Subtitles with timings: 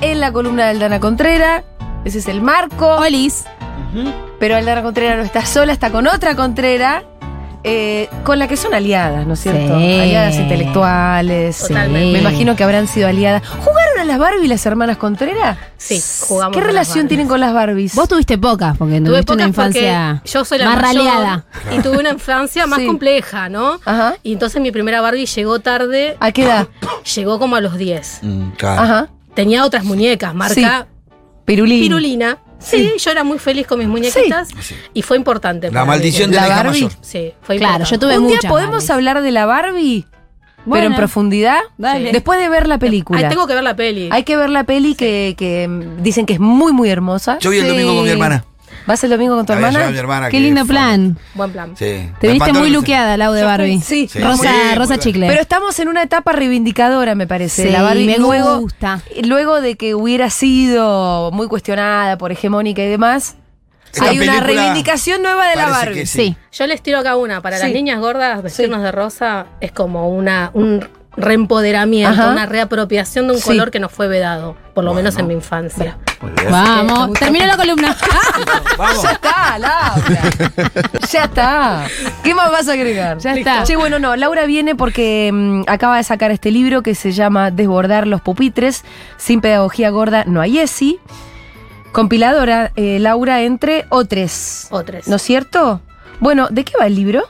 [0.00, 1.64] en la columna del Dana Contrera.
[2.04, 2.86] Ese es el marco.
[2.96, 3.44] Olis.
[4.38, 7.04] Pero el Dana Contrera no está sola, está con otra Contrera.
[7.64, 9.78] eh, con la que son aliadas, ¿no es cierto?
[9.78, 10.00] Sí.
[10.00, 11.58] Aliadas intelectuales.
[11.60, 12.12] Totalmente.
[12.12, 13.46] Me imagino que habrán sido aliadas.
[13.46, 15.58] ¿Jugaron a las Barbie las hermanas Contreras?
[15.76, 17.08] Sí, jugamos ¿Qué con relación Barbies.
[17.08, 17.94] tienen con las Barbies?
[17.94, 21.04] Vos tuviste pocas, porque Tuve tuviste una pocas porque infancia yo soy la más mayor
[21.06, 21.44] raleada.
[21.70, 22.86] y tuve una infancia más Sí.
[22.86, 23.78] compleja, ¿no?
[23.84, 24.14] Ajá.
[24.24, 26.66] Y entonces mi primera Barbie llegó tarde, ¿A qué edad?
[27.14, 28.18] llegó como a los 10.
[28.22, 28.82] Mm, claro.
[28.82, 29.08] Ajá.
[29.34, 30.86] Tenía otras muñecas, marca
[31.44, 31.80] Pirulín.
[31.80, 32.38] Pirulina.
[32.58, 34.76] Sí, yo era muy feliz con mis muñequitas Sí.
[34.94, 35.70] y fue importante.
[35.72, 36.36] La maldición mí.
[36.36, 36.82] de la, La hija Barbie.
[36.84, 36.98] mayor.
[37.00, 37.90] Sí, fue Claro, importante.
[37.90, 38.90] yo tuve Un día podemos Barbies.
[38.90, 40.06] hablar de la Barbie,
[40.70, 41.58] pero en profundidad.
[41.76, 42.12] Dale.
[42.12, 43.18] Después de ver la película.
[43.18, 44.08] Ay, tengo que ver la peli.
[44.12, 45.68] Hay que ver la peli que, que,
[46.02, 47.38] dicen que es muy, muy hermosa.
[47.40, 47.70] Yo vi el Sí.
[47.70, 48.44] domingo con mi hermana.
[48.86, 49.86] ¿Vas el domingo con tu La voy a hermana?
[49.86, 50.28] a mi hermana.
[50.30, 51.18] Qué lindo fue- plan.
[51.34, 51.76] Buen plan.
[51.76, 52.10] Sí.
[52.20, 53.80] Te La viste muy luqueada, Lau de Barbie.
[53.80, 54.08] Sí.
[54.10, 54.18] Sí.
[54.20, 55.26] Rosa, rosa chicle.
[55.28, 57.64] Pero estamos en una etapa reivindicadora, me parece.
[57.64, 59.00] Sí, la Barbie me luego, gusta.
[59.24, 63.36] luego de que hubiera sido muy cuestionada por hegemónica y demás,
[63.92, 66.06] Esta hay una reivindicación nueva de la Barbie.
[66.06, 66.34] Sí.
[66.52, 67.40] Yo les tiro acá una.
[67.42, 67.64] Para Sí.
[67.64, 68.84] las niñas gordas, vestirnos Sí.
[68.84, 72.30] de rosa es como una, un reempoderamiento, Ajá.
[72.32, 73.44] una reapropiación de un Sí.
[73.44, 75.04] color que nos fue vedado, por lo Bueno.
[75.04, 75.98] menos en mi infancia.
[76.50, 77.96] Vamos, terminó la columna.
[78.78, 79.02] Vamos.
[79.02, 80.22] Ya está, Laura.
[81.10, 81.86] ya está.
[82.22, 83.18] ¿Qué más vas a agregar?
[83.18, 83.64] Ya está.
[83.64, 87.50] Che, bueno, no, Laura viene porque mm, acaba de sacar este libro que se llama
[87.50, 88.84] Desbordar los pupitres.
[89.16, 90.98] Sin pedagogía gorda no hay ESI.
[91.92, 94.68] Compiladora, eh, Laura, entre otros.
[94.70, 95.06] Otros.
[95.08, 95.80] ¿No es cierto?
[96.20, 97.24] Bueno, ¿de qué va el libro?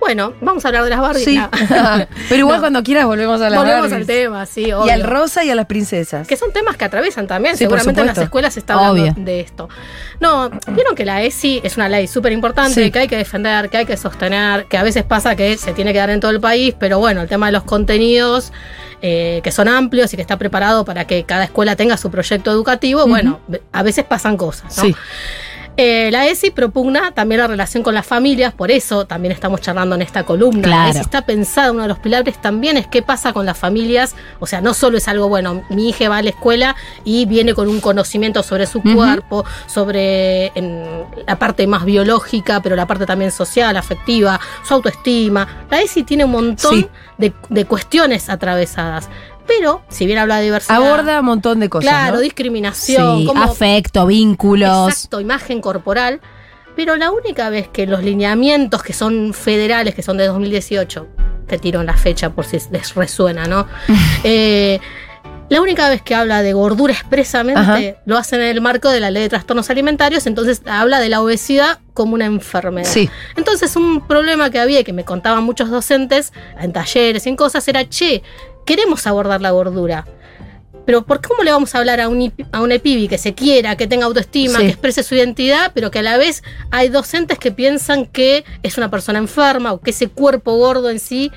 [0.00, 1.24] Bueno, vamos a hablar de las Barbies.
[1.24, 1.36] Sí.
[1.36, 1.48] No.
[2.28, 2.60] Pero igual No.
[2.62, 4.92] cuando quieras volvemos a la Volvemos al tema, sí, Y obvio.
[4.92, 6.26] al rosa y a las princesas.
[6.26, 7.54] Que son temas que atraviesan también.
[7.56, 9.14] Sí, Seguramente en las escuelas se está hablando Obvio.
[9.16, 9.68] de esto.
[10.18, 12.90] No, vieron que la ESI es una ley súper importante, Sí.
[12.90, 15.92] que hay que defender, que hay que sostener, que a veces pasa que se tiene
[15.92, 18.52] que dar en todo el país, pero bueno, el tema de los contenidos,
[19.02, 22.50] eh, que son amplios y que está preparado para que cada escuela tenga su proyecto
[22.50, 23.40] educativo, bueno,
[23.72, 24.76] a veces pasan cosas.
[24.76, 24.82] ¿no?
[24.82, 24.96] Sí.
[25.82, 29.94] Eh, la ESI propugna también la relación con las familias, por eso también estamos charlando
[29.94, 30.60] en esta columna.
[30.60, 30.82] Claro.
[30.82, 34.14] La ESI está pensada, uno de los pilares también es qué pasa con las familias,
[34.40, 37.54] o sea, no solo es algo, bueno, mi hija va a la escuela y viene
[37.54, 40.84] con un conocimiento sobre su cuerpo, sobre en,
[41.26, 45.48] la parte más biológica, pero la parte también social, afectiva, su autoestima.
[45.70, 46.88] La ESI tiene un montón Sí.
[47.16, 49.08] de, de cuestiones atravesadas,
[49.58, 50.76] pero si bien habla de diversidad...
[50.76, 51.90] Aborda un montón de cosas.
[51.90, 52.20] Claro, ¿no?
[52.20, 54.88] discriminación, Sí, afecto, vínculos.
[54.92, 56.20] Exacto, imagen corporal.
[56.76, 61.08] Pero la única vez que los lineamientos que son federales, que son de 2018,
[61.48, 63.66] te tiro en la fecha por si les resuena, ¿no?
[64.22, 64.78] Eh,
[65.48, 67.80] la única vez que habla de gordura expresamente Ajá.
[68.04, 71.20] lo hacen en el marco de la ley de trastornos alimentarios, entonces habla de la
[71.20, 72.88] obesidad como una enfermedad.
[72.88, 73.10] Sí.
[73.36, 77.36] Entonces un problema que había y que me contaban muchos docentes en talleres y en
[77.36, 78.22] cosas era, che,
[78.70, 80.06] queremos abordar la gordura.
[80.86, 83.76] Pero ¿por cómo le vamos a hablar a un, a una pibi que se quiera,
[83.76, 84.64] que tenga autoestima, Sí.
[84.64, 88.78] que exprese su identidad, pero que a la vez hay docentes que piensan que es
[88.78, 91.32] una persona enferma o que ese cuerpo gordo en sí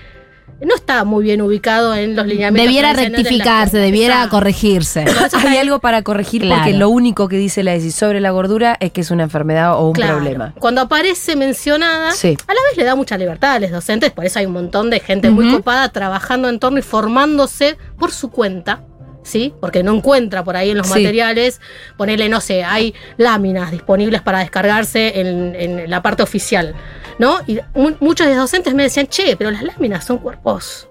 [0.62, 2.68] no está muy bien ubicado en los lineamientos.
[2.68, 4.38] Debiera de rectificarse, debiera Exacto.
[4.38, 5.06] corregirse.
[5.46, 6.62] Hay algo para corregir Claro.
[6.62, 9.76] porque lo único que dice la ESI sobre la gordura es que es una enfermedad
[9.78, 10.16] o un Claro.
[10.16, 10.54] problema.
[10.60, 12.38] Cuando aparece mencionada, Sí.
[12.48, 14.90] a la vez le da mucha libertad a los docentes, por eso hay un montón
[14.90, 18.84] de gente muy copada trabajando en torno y formándose por su cuenta.
[19.26, 19.54] ¿Sí?
[19.62, 20.96] Porque no encuentra por ahí en los Sí.
[21.00, 21.62] materiales,
[21.96, 26.76] ponerle, no sé, hay láminas disponibles para descargarse en, en la parte oficial,
[27.20, 27.40] ¿no?
[27.48, 30.88] Y mu- muchos de los docentes me decían, che, pero las láminas son cuerpos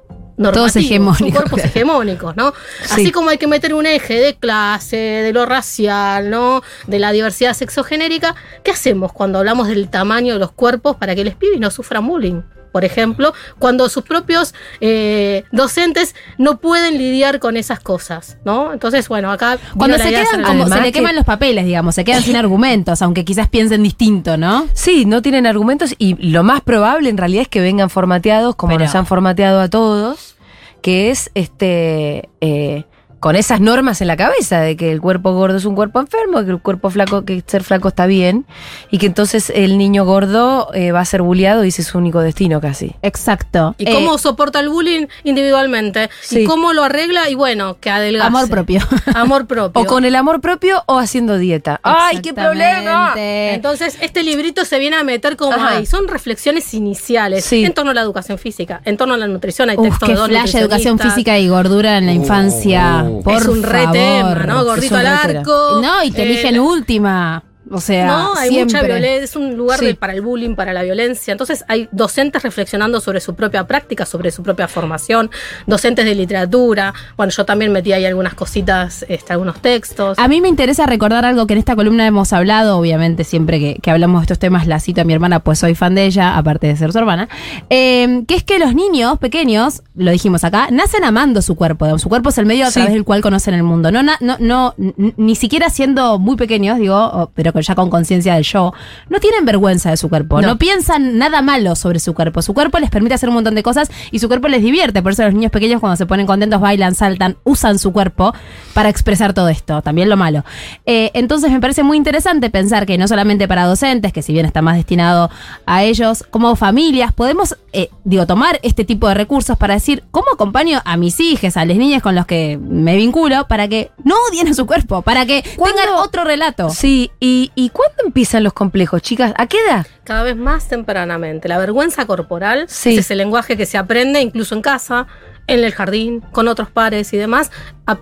[0.73, 1.41] son hegemónicos.
[1.41, 2.53] cuerpos hegemónicos, ¿no?
[2.85, 2.93] Sí.
[2.93, 6.63] Así como hay que meter un eje de clase, de lo racial, ¿no?
[6.87, 8.35] De la diversidad sexogenérica,
[8.65, 12.07] ¿qué hacemos cuando hablamos del tamaño de los cuerpos para que los pibes no sufran
[12.09, 12.41] bullying?
[12.73, 18.73] Por ejemplo, cuando sus propios eh, docentes no pueden lidiar con esas cosas, ¿no?
[18.73, 22.05] Entonces, bueno, acá Cuando se quedan, como se le que- queman los papeles, digamos, se
[22.05, 24.67] quedan sin argumentos, aunque quizás piensen distinto, ¿no?
[24.73, 28.73] Sí, no tienen argumentos y lo más probable en realidad es que vengan formateados como
[28.73, 30.37] Pero- nos han formateado a todos,
[30.81, 32.85] que es este eh,
[33.23, 36.45] con esas normas en la cabeza de que el cuerpo gordo es un cuerpo enfermo,
[36.45, 38.47] que el cuerpo flaco, que ser flaco está bien
[38.91, 41.99] y que entonces el niño gordo eh, va a ser bulleado y ese es su
[41.99, 42.97] único destino casi.
[43.01, 43.77] Exacto.
[43.79, 46.11] ¿Y Eh, cómo soporta el bullying individualmente?
[46.21, 46.41] Sí.
[46.41, 47.31] ¿Y cómo lo arregla?
[47.31, 48.27] Y bueno, que adelgace.
[48.27, 48.81] amor propio.
[49.15, 49.81] Amor propio.
[49.83, 51.79] O con el amor propio o haciendo dieta.
[51.85, 53.15] ¡Ay, qué problema!
[53.17, 55.77] Entonces, este librito se viene a meter como Ajá.
[55.77, 55.87] ahí.
[55.87, 57.65] Son reflexiones iniciales Sí.
[57.65, 59.71] en torno a la educación física, en torno a la nutrición.
[59.71, 63.05] Hay Uf, textos qué de dos flash, educación física y gordura en la Uh, infancia.
[63.05, 63.12] uh.
[63.21, 63.93] Por es un re favor.
[63.93, 64.65] tema, ¿no?
[64.65, 65.81] Gordito al arco.
[65.83, 67.43] No, y te eh, eligen última.
[67.73, 68.77] O sea, No, hay siempre.
[68.81, 69.87] mucha violencia, es un lugar Sí.
[69.87, 71.33] de- para el bullying, para la violencia.
[71.33, 75.31] Entonces hay docentes reflexionando sobre su propia práctica, sobre su propia formación,
[75.67, 76.93] docentes de literatura.
[77.17, 80.19] Bueno, yo también metí ahí algunas cositas, este, algunos textos.
[80.19, 83.77] A mí me interesa recordar algo que en esta columna hemos hablado, obviamente siempre que,
[83.83, 86.37] que hablamos de estos temas la cito a mi hermana, pues soy fan de ella,
[86.37, 87.29] aparte de ser su hermana,
[87.71, 92.09] eh, que es que los niños pequeños, lo dijimos acá, nacen amando su cuerpo, su
[92.09, 92.75] cuerpo es el medio a Sí.
[92.75, 94.75] través del cual conocen el mundo, no, no, no
[95.17, 98.73] ni siquiera siendo muy pequeños, digo, pero con- ya con conciencia del yo,
[99.09, 100.49] no tienen vergüenza de su cuerpo, No.
[100.49, 100.59] no.
[100.59, 103.91] piensan nada malo sobre su cuerpo, su cuerpo les permite hacer un montón de cosas
[104.11, 106.95] y su cuerpo les divierte, por eso los niños pequeños cuando se ponen contentos bailan,
[106.95, 108.35] saltan, usan su cuerpo
[108.75, 110.45] para expresar todo esto, también lo malo.
[110.87, 114.47] Eh, entonces me parece muy interesante pensar que no solamente para docentes, que si bien
[114.47, 115.31] está más destinado
[115.67, 120.27] a ellos, como familias, podemos, eh, digo, tomar este tipo de recursos para decir, ¿cómo
[120.33, 124.15] acompaño a mis hijas, a las niñas con los que me vinculo, para que no
[124.31, 126.71] odien a su cuerpo, para que ¿Cuándo- tengan otro relato?
[126.71, 129.33] Sí, ¿y, ¿y cuándo empiezan los complejos, chicas?
[129.37, 129.87] ¿A qué edad?
[130.05, 131.49] cada vez más tempranamente.
[131.49, 132.95] La vergüenza corporal Sí.
[132.95, 135.07] es ese lenguaje que se aprende incluso en casa,
[135.47, 137.51] en el jardín, con otros pares y demás.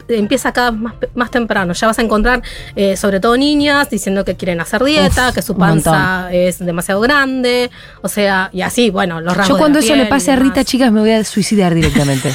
[0.08, 0.80] empieza cada vez
[1.14, 1.72] más, temprano.
[1.74, 2.42] Ya vas a encontrar,
[2.76, 7.00] eh, sobre todo niñas, diciendo que quieren hacer dieta, Uf, que su panza es demasiado
[7.00, 7.70] grande.
[8.02, 9.48] O sea, y así, bueno, los rasgos.
[9.48, 12.32] Yo de cuando la eso le pase a Rita, chicas, me voy a suicidar directamente.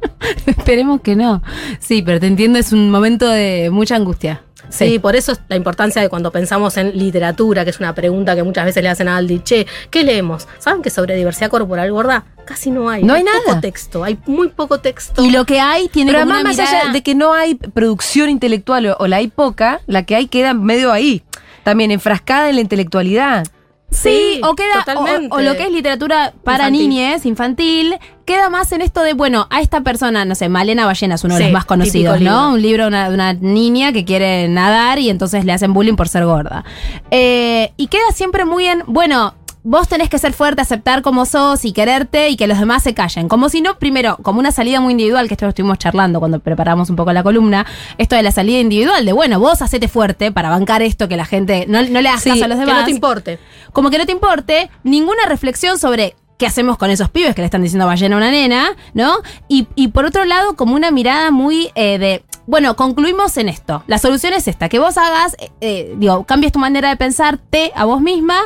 [0.46, 1.42] Esperemos que no.
[1.78, 4.42] Sí, pero te entiendo, es un momento de mucha angustia.
[4.68, 8.34] Sí, por eso es la importancia de cuando pensamos en literatura, que es una pregunta
[8.36, 10.46] que muchas veces le hacen a Aldi, che, ¿qué leemos?
[10.58, 13.02] ¿Saben que sobre diversidad corporal gorda casi no hay?
[13.02, 13.60] No hay poco nada.
[13.60, 15.22] texto, hay muy poco texto.
[15.24, 17.32] Y lo que hay tiene Pero como además, una más mirada- allá de que no
[17.32, 21.22] hay producción intelectual o, o la hay poca, la que hay queda medio ahí.
[21.64, 23.46] También enfrascada en la intelectualidad.
[23.90, 26.88] Sí, Sí, o queda, o, o lo que es literatura para Infantil.
[26.88, 27.94] niñes, infantil,
[28.24, 31.34] queda más en esto de, bueno, a esta persona, no sé, Malena Ballena es uno
[31.36, 32.30] de los más conocidos, ¿no?
[32.30, 32.48] libro.
[32.50, 36.08] Un libro de una, una niña que quiere nadar y entonces le hacen bullying por
[36.08, 36.64] ser gorda.
[37.10, 41.64] Eh, y queda siempre muy en, bueno, vos tenés que ser fuerte, aceptar como sos
[41.64, 43.28] y quererte y que los demás se callen.
[43.28, 46.40] Como si no, primero, como una salida muy individual, que esto lo estuvimos charlando cuando
[46.40, 47.66] preparamos un poco la columna,
[47.98, 51.24] esto de la salida individual, de bueno, vos hacete fuerte para bancar esto que la
[51.24, 53.38] gente no, no le hagas Sí, caso a los que demás no te importe.
[53.72, 57.46] como que no te importe ninguna reflexión sobre qué hacemos con esos pibes que le
[57.46, 59.16] están diciendo ballena a una nena, ¿no?
[59.46, 63.84] Y, y por otro lado, como una mirada muy eh, de, bueno, concluimos en esto.
[63.86, 67.72] La solución es esta, que vos hagas, eh, eh, digo, cambies tu manera de pensarte
[67.74, 68.38] a vos misma.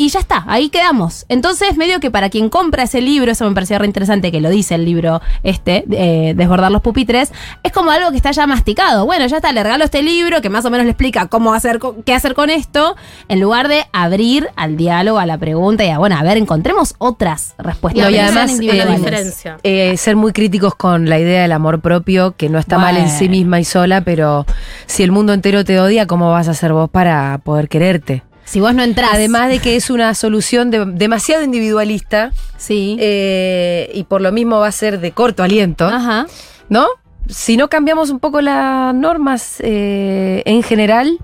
[0.00, 1.26] Y ya está, ahí quedamos.
[1.28, 4.48] Entonces, medio que para quien compra ese libro, eso me parecía re interesante que lo
[4.48, 7.30] dice el libro este, eh, Desbordar los pupitres,
[7.62, 9.04] es como algo que está ya masticado.
[9.04, 11.80] Bueno, ya está, le regalo este libro que más o menos le explica cómo hacer,
[12.06, 12.96] qué hacer con esto,
[13.28, 16.94] en lugar de abrir al diálogo, a la pregunta y a, bueno, a ver, encontremos
[16.96, 18.02] otras respuestas.
[18.02, 19.58] No, y además, diferencia.
[19.64, 23.10] Eh, ser muy críticos con la idea del amor propio, que no está mal en
[23.10, 24.46] sí misma y sola, pero
[24.86, 28.22] si el mundo entero te odia, ¿cómo vas a ser vos para poder quererte?
[28.50, 29.10] Si vos no entras.
[29.12, 32.96] Además de que es una solución de- demasiado individualista Sí.
[32.98, 36.26] eh, y por lo mismo va a ser de corto aliento, Ajá.
[36.68, 36.86] ¿no?
[37.28, 41.18] Si no cambiamos un poco las normas eh, en general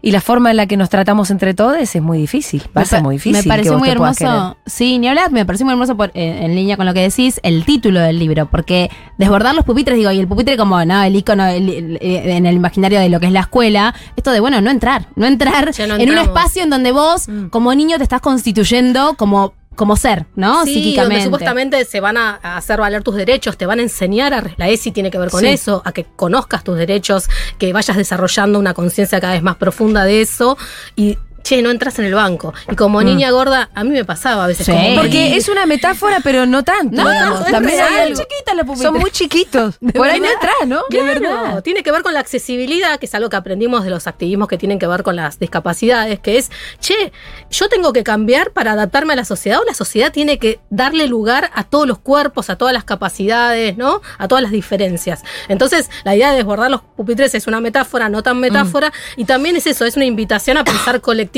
[0.00, 2.62] y la forma en la que nos tratamos entre todos, es muy difícil.
[2.76, 3.32] Va a ser muy difícil.
[3.38, 4.56] Me que pareció vos muy te hermoso.
[4.66, 7.40] Sí, ni hablar, me pareció muy hermoso por- en, en línea con lo que decís,
[7.42, 11.16] el título del libro, porque desbordar los pupitres, digo, y el pupitre como, no, el
[11.16, 14.40] icono el- el- eh, en el imaginario de lo que es la escuela, esto de,
[14.40, 17.46] bueno, no entrar, no entrar no en un espacio en donde vos, Mm.
[17.48, 20.64] como niño, te estás constituyendo como, como ser, ¿no?
[20.64, 21.14] Sí, Psíquicamente.
[21.14, 24.68] donde supuestamente se van a, hacer valer tus derechos, te van a enseñar, a, la
[24.68, 25.46] ESI tiene que ver con Sí.
[25.46, 30.04] eso, a que conozcas tus derechos, que vayas desarrollando una conciencia cada vez más profunda
[30.04, 30.58] de eso
[30.96, 31.16] y,
[31.48, 32.52] che, no entras en el banco.
[32.70, 34.72] Y como niña gorda, a mí me pasaba a veces Sí.
[34.72, 34.96] como...
[34.96, 37.02] Porque es una metáfora, pero no tanto.
[37.02, 38.90] No, es También hay algo- chiquitas los pupitres.
[38.90, 39.78] Son muy chiquitos.
[39.94, 40.82] Por ahí no entras, ¿no?
[40.90, 41.62] Claro, verdad.
[41.62, 44.58] tiene que ver con la accesibilidad, que es algo que aprendimos de los activismos que
[44.58, 46.50] tienen que ver con las discapacidades, que es,
[46.80, 47.12] che,
[47.50, 51.06] yo tengo que cambiar para adaptarme a la sociedad o la sociedad tiene que darle
[51.06, 54.02] lugar a todos los cuerpos, a todas las capacidades, ¿no?
[54.18, 55.22] A todas las diferencias.
[55.48, 59.56] Entonces, la idea de desbordar los pupitres es una metáfora, no tan metáfora, y también
[59.56, 61.37] es eso, es una invitación a pensar colectivamente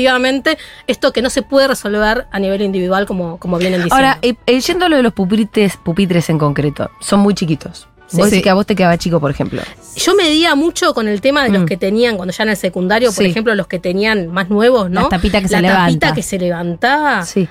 [0.87, 3.95] esto que no se puede resolver a nivel individual como, como vienen diciendo.
[3.95, 7.87] Ahora, eh, yendo a lo de los pupitres, pupitres en concreto, son muy chiquitos.
[8.07, 8.17] Sí.
[8.17, 8.43] Vos decís Sí.
[8.43, 9.61] que a vos te quedaba chico, por ejemplo.
[9.95, 11.65] Yo medía mucho con el tema de los Mm.
[11.65, 13.29] que tenían cuando ya en el secundario, por Sí.
[13.29, 15.03] ejemplo, los que tenían más nuevos, ¿no?
[15.03, 16.13] La tapita que La se tapita levanta.
[16.13, 17.25] que se levantaba.
[17.25, 17.47] Sí.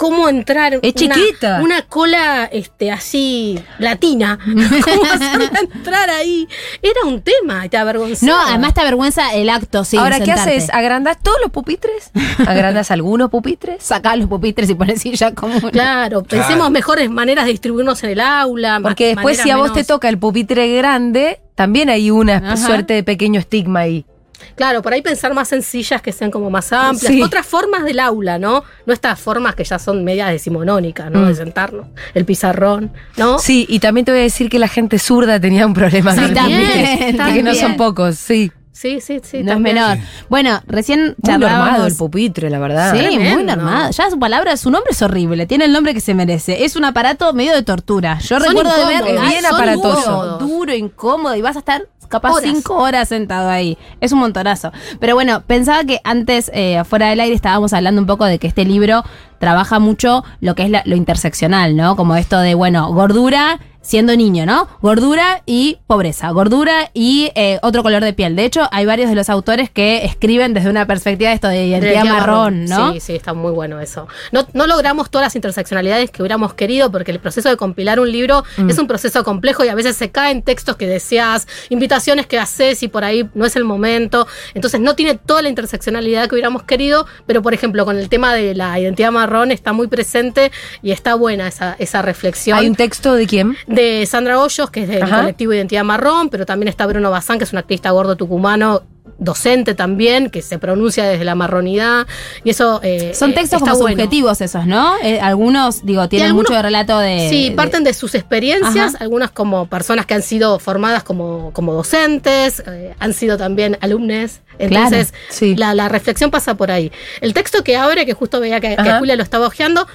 [0.00, 0.78] ¿Cómo entrar?
[0.80, 1.60] Es una- chiquita.
[1.62, 4.38] Una cola este, así latina.
[4.84, 6.48] ¿Cómo hacerla entrar ahí?
[6.80, 8.32] Era un tema, te avergonzaba.
[8.32, 9.98] No, además te avergüenza el acto, sí.
[9.98, 10.70] Ahora, ¿qué haces?
[10.72, 12.10] ¿Agrandás todos los pupitres?
[12.46, 13.82] ¿Agrandás algunos pupitres?
[13.82, 15.60] Sacás los pupitres y pones silla común.
[15.70, 18.80] Claro, pensemos mejores maneras de distribuirnos en el aula.
[18.82, 22.56] Porque después, si a vos menos- te toca el pupitre grande, también hay una Ajá.
[22.56, 24.06] suerte de pequeño estigma ahí.
[24.56, 27.12] Claro, por ahí pensar más en sillas que sean como más amplias.
[27.12, 27.22] Sí.
[27.22, 28.64] Otras formas del aula, ¿no?
[28.86, 31.20] No estas formas que ya son medias decimonónicas, ¿no?
[31.20, 31.26] Mm.
[31.28, 31.86] De sentarnos.
[32.14, 33.38] El pizarrón, ¿no?
[33.38, 36.32] Sí, y también te voy a decir que la gente zurda tenía un problema Sí,
[36.34, 38.50] también, Que no son pocos, sí.
[38.72, 39.42] Sí, sí, sí.
[39.42, 39.98] no es menor.
[40.28, 41.92] Bueno, recién Muy normado charlábamos.
[41.92, 42.92] el pupitre, la verdad.
[42.92, 43.34] Sí, Tremendo.
[43.34, 43.92] muy normal.
[43.92, 45.46] Ya su palabra, su nombre es horrible.
[45.46, 46.64] Tiene el nombre que se merece.
[46.64, 48.18] Es un aparato medio de tortura.
[48.20, 50.38] Yo Son recuerdo de ver incómodos, bien son aparatoso.
[50.38, 52.50] duro, duro, incómodo y vas a estar capaz Horas.
[52.50, 53.76] cinco horas sentado ahí.
[54.00, 54.72] Es un montonazo.
[54.98, 58.46] Pero bueno, pensaba que antes, eh, fuera del aire, estábamos hablando un poco de que
[58.46, 59.04] este libro
[59.40, 61.96] trabaja mucho lo que es la- lo interseccional, ¿no?
[61.96, 64.68] Como esto de, bueno, gordura siendo niño, ¿no?
[64.82, 68.36] Gordura y pobreza, gordura y eh, otro color de piel.
[68.36, 71.64] De hecho, hay varios de los autores que escriben desde una perspectiva de esto de
[71.66, 72.92] identidad marrón, ¿no?
[72.92, 74.06] Sí, sí, está muy bueno eso.
[74.32, 78.12] No, no logramos todas las interseccionalidades que hubiéramos querido porque el proceso de compilar un
[78.12, 78.68] libro Mm.
[78.68, 82.82] es un proceso complejo y a veces se caen textos que deseas, invitaciones que haces
[82.82, 84.26] y por ahí no es el momento.
[84.52, 88.34] Entonces no tiene toda la interseccionalidad que hubiéramos querido, pero por ejemplo con el tema
[88.34, 90.50] de la identidad marrón está muy presente
[90.82, 92.58] y está buena esa, esa reflexión.
[92.58, 93.56] ¿Hay un texto de quién?
[93.66, 95.20] de Sandra Hoyos, que es del Ajá.
[95.20, 98.82] colectivo Identidad Marrón, pero también está Bruno Bazán, que es un activista gordo tucumano,
[99.20, 102.06] docente también, que se pronuncia desde la marronidad.
[102.42, 102.80] Y eso.
[102.82, 103.94] eh, Son textos como bueno.
[103.96, 104.94] subjetivos esos, ¿no?
[105.02, 107.28] Eh, algunos, digo, tienen algunos- mucho de relato de...
[107.30, 109.04] Sí, de- parten de sus experiencias, Ajá.
[109.04, 114.40] algunas como personas que han sido formadas como, como docentes, eh, han sido también alumnes.
[114.58, 115.56] Entonces, Claro, sí.
[115.56, 116.92] la, la reflexión pasa por ahí.
[117.22, 118.92] El texto que abre, que justo veía que, que.
[118.98, 119.86] Julia lo estaba hojeando,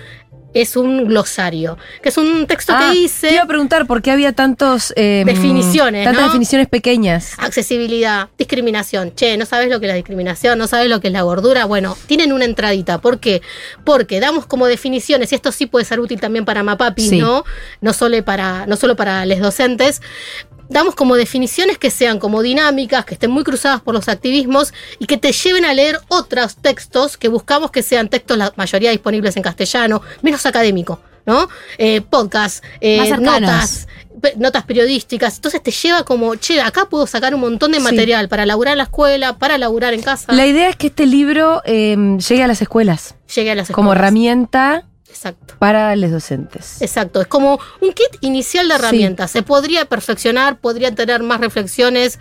[0.55, 3.27] es un glosario, que es un texto Ah, que hice.
[3.27, 6.27] Te iba a preguntar por qué había tantos eh, Definiciones, tantas ¿no?
[6.29, 7.33] definiciones pequeñas.
[7.38, 9.13] Accesibilidad, discriminación.
[9.15, 10.57] Che, ¿no sabes lo que es la discriminación?
[10.57, 11.65] ¿No sabes lo que es la gordura?
[11.65, 13.00] Bueno, tienen una entradita.
[13.01, 13.41] ¿Por qué?
[13.83, 17.17] Porque damos como definiciones, y esto sí puede ser útil también para Mapapi, Sí.
[17.19, 17.43] ¿no?
[17.81, 20.01] No solo para, no solo para los docentes.
[20.69, 25.05] Damos como definiciones que sean como dinámicas, que estén muy cruzadas por los activismos y
[25.05, 29.38] que te lleven a leer otros textos que buscamos que sean textos, la mayoría disponibles
[29.38, 31.48] en castellano, menos académico, ¿no?
[31.77, 33.88] Eh, podcast, eh, notas,
[34.38, 35.36] notas periodísticas.
[35.36, 37.84] Entonces te lleva como, che, acá puedo sacar un montón de Sí.
[37.84, 40.31] material para laburar en la escuela, para laburar en casa.
[40.34, 41.95] La idea es que este libro eh,
[42.27, 44.01] llegue a las escuelas Llegué a las como escuelas.
[44.01, 45.55] herramienta Exacto.
[45.60, 46.81] para los docentes.
[46.81, 48.79] Exacto, es como un kit inicial de Sí.
[48.81, 49.31] herramientas.
[49.31, 52.19] Se podría perfeccionar, podría tener más reflexiones.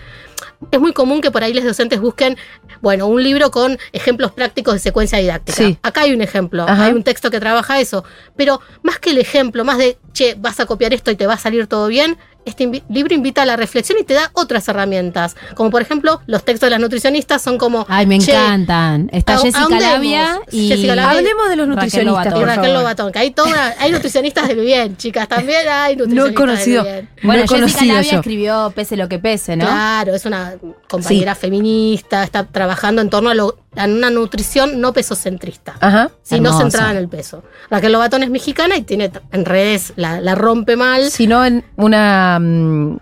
[0.71, 2.37] Es muy común que por ahí los docentes busquen,
[2.81, 5.57] bueno, un libro con ejemplos prácticos de secuencia didáctica.
[5.59, 5.79] Sí.
[5.83, 6.85] Acá hay un ejemplo, Ajá.
[6.87, 8.05] hay un texto que trabaja eso.
[8.37, 11.35] Pero más que el ejemplo, más de, che, vas a copiar esto y te va
[11.35, 14.67] a salir todo bien, este invi- libro invita a la reflexión y te da otras
[14.69, 15.37] herramientas.
[15.55, 17.87] Como por ejemplo, los textos de las nutricionistas son como.
[17.89, 19.09] Ay, me "Che, encantan.
[19.13, 19.69] Está ¿a- Jessica?
[19.79, 21.11] Labia y Jessica Labia.
[21.19, 22.41] Hablemos de los Raquel nutricionistas, Lobato.
[22.41, 22.75] Y Raquel.
[22.75, 26.83] Lobatón, que hay toda, hay nutricionistas del bien, chicas, también hay No nutricionistas he conocido,
[26.85, 27.09] del bien.
[27.23, 28.19] no Bueno, he Jessica conocido Labia yo.
[28.19, 29.65] escribió Pese lo que pese, ¿no?
[29.67, 30.55] Claro, es una
[30.89, 36.11] compañera feminista, está trabajando en torno a, lo- a una nutrición no pesocentrista, Ajá.
[36.23, 36.62] sino Hermoso.
[36.62, 37.43] centrada en el peso.
[37.71, 41.11] Raquel Lobatón es mexicana y tiene en redes, la, la rompe mal.
[41.11, 42.99] Sino en una mm,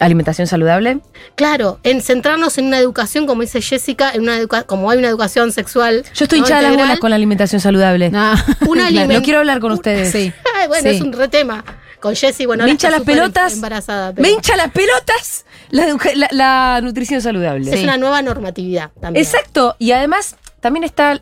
[0.00, 1.00] alimentación saludable.
[1.34, 5.08] Claro, en centrarnos en una educación, como dice Jessica, en una educa- como hay una
[5.08, 6.04] educación sexual.
[6.14, 6.46] Yo estoy ¿no?
[6.46, 8.10] hinchada de las bolas con la alimentación saludable.
[8.10, 8.32] No.
[8.66, 10.10] Una Claro, aliment- No quiero hablar con ustedes.
[10.12, 10.32] Sí.
[10.68, 10.96] Bueno, Sí.
[10.96, 11.64] es un retema.
[12.00, 13.52] Con Jessie, bueno, Me hincha las pelotas.
[13.54, 17.72] Embarazada, pero Me hincha las pelotas la, educa- la- la nutrición saludable.
[17.72, 19.24] es una nueva normatividad también.
[19.24, 19.76] Exacto.
[19.78, 21.20] Y además también están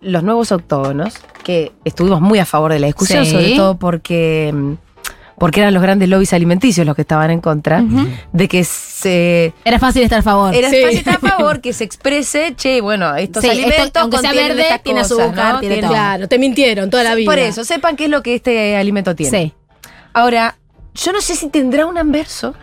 [0.00, 3.30] los nuevos octógonos, que estuvimos muy a favor de la discusión, Sí.
[3.30, 4.72] sobre todo porque, mm,
[5.38, 7.82] porque eran los grandes lobbies alimenticios los que estaban en contra,
[8.32, 9.52] de que se...
[9.64, 10.54] Era fácil estar a favor.
[10.54, 10.82] Era Sí.
[10.82, 14.32] fácil estar a favor que se exprese, che, bueno, estos Sí, alimentos esto, aunque sea
[14.32, 15.60] verde, estas tiene cosas, azúcar, ¿no?
[15.60, 15.96] tiene Tiene- todo.
[15.96, 17.30] Claro, te mintieron toda la vida.
[17.30, 19.38] Por eso, sepan qué es lo que este alimento tiene.
[19.46, 19.52] Sí.
[20.12, 20.56] Ahora,
[20.94, 22.54] yo no sé si tendrá un anverso.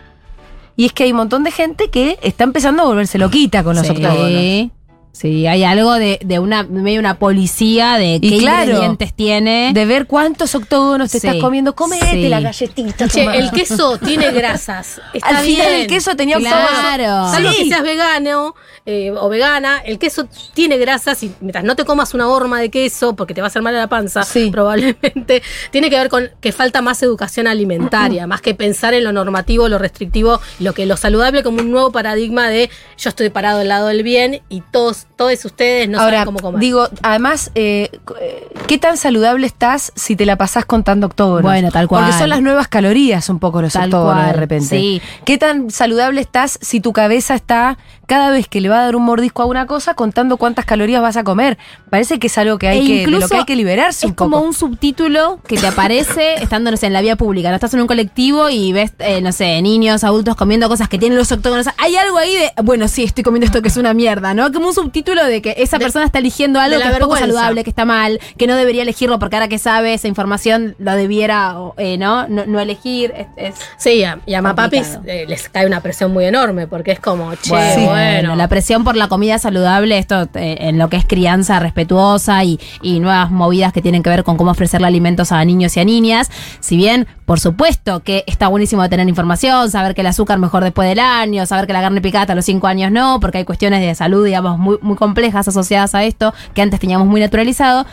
[0.76, 3.76] Y es que hay un montón de gente que está empezando a volverse loquita con
[3.76, 4.70] los sí.
[5.12, 9.72] Sí, hay algo de, de una medio una policía de Y qué claro, ingredientes tiene.
[9.74, 11.74] De ver cuántos octógonos te Sí, estás comiendo.
[11.74, 12.28] Comete sí.
[12.28, 13.08] la galletita.
[13.08, 15.00] Che, el queso tiene grasas.
[15.12, 15.80] Está Al final bien.
[15.82, 16.64] el queso tenía Claro.
[16.64, 17.30] octógonos.
[17.32, 17.56] Salvo Sí.
[17.64, 18.54] que seas vegano
[18.86, 22.70] eh, o vegana, el queso tiene grasas y mientras no te comas una horma de
[22.70, 24.48] queso porque te va a hacer mal a la panza, Sí.
[24.50, 29.12] probablemente, tiene que ver con que falta más educación alimentaria, más que pensar en lo
[29.12, 33.60] normativo, lo restrictivo, lo que lo saludable como un nuevo paradigma de yo estoy parado
[33.60, 36.60] al lado del bien y todos, todos ustedes no Ahora, saben cómo comer.
[36.60, 37.90] digo, además, eh,
[38.20, 41.42] eh, ¿qué tan saludable estás si te la pasás contando octógonos?
[41.42, 42.04] Bueno, tal cual.
[42.04, 44.66] Porque son las nuevas calorías un poco los Tal octógonos de repente.
[44.68, 45.02] sí.
[45.24, 47.78] ¿Qué tan saludable estás si tu cabeza está
[48.10, 51.00] cada vez que le va a dar un mordisco a una cosa contando cuántas calorías
[51.00, 51.58] vas a comer.
[51.90, 53.98] Parece que es algo que hay E que, de lo incluso que hay que liberarse
[54.06, 54.30] Es un poco.
[54.32, 57.50] como un subtítulo que te aparece estando, no sé, en la vía pública.
[57.50, 60.98] No estás en un colectivo y ves, eh, no sé, niños, adultos comiendo cosas que
[60.98, 61.66] tienen los octógonos.
[61.78, 64.50] Hay algo ahí de, bueno, sí, estoy comiendo esto que es una mierda, ¿no?
[64.52, 67.62] Como un subtítulo de que esa De- persona está eligiendo algo que es poco saludable,
[67.62, 71.54] que está mal, que no debería elegirlo porque ahora que sabe esa información lo debiera,
[71.76, 72.26] eh, ¿no?
[72.26, 72.44] ¿no?
[72.44, 73.12] no elegir.
[73.16, 76.90] Es, es- Sí, a- y a Mapapis eh, les cae una presión muy enorme porque
[76.90, 77.99] es como, che, Bueno, bueno.
[78.36, 82.58] La presión por la comida saludable, esto eh, en lo que es crianza respetuosa y,
[82.82, 85.84] y nuevas movidas que tienen que ver con cómo ofrecerle alimentos a niños y a
[85.84, 86.30] niñas.
[86.60, 90.88] Si bien, por supuesto, que está buenísimo tener información, saber que el azúcar mejor después
[90.88, 93.80] del año, saber que la carne picada hasta los 5 años no, porque hay cuestiones
[93.80, 97.86] de salud, digamos, muy, muy complejas asociadas a esto, que antes teníamos muy naturalizado.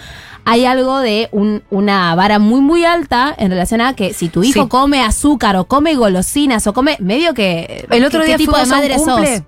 [0.50, 4.44] Hay algo de un- una vara muy, muy alta en relación a que si tu
[4.44, 4.68] hijo Sí.
[4.70, 7.86] come azúcar o come golosinas o come medio que.
[7.92, 9.44] El otro ¿qué día tipo de a un madre sos?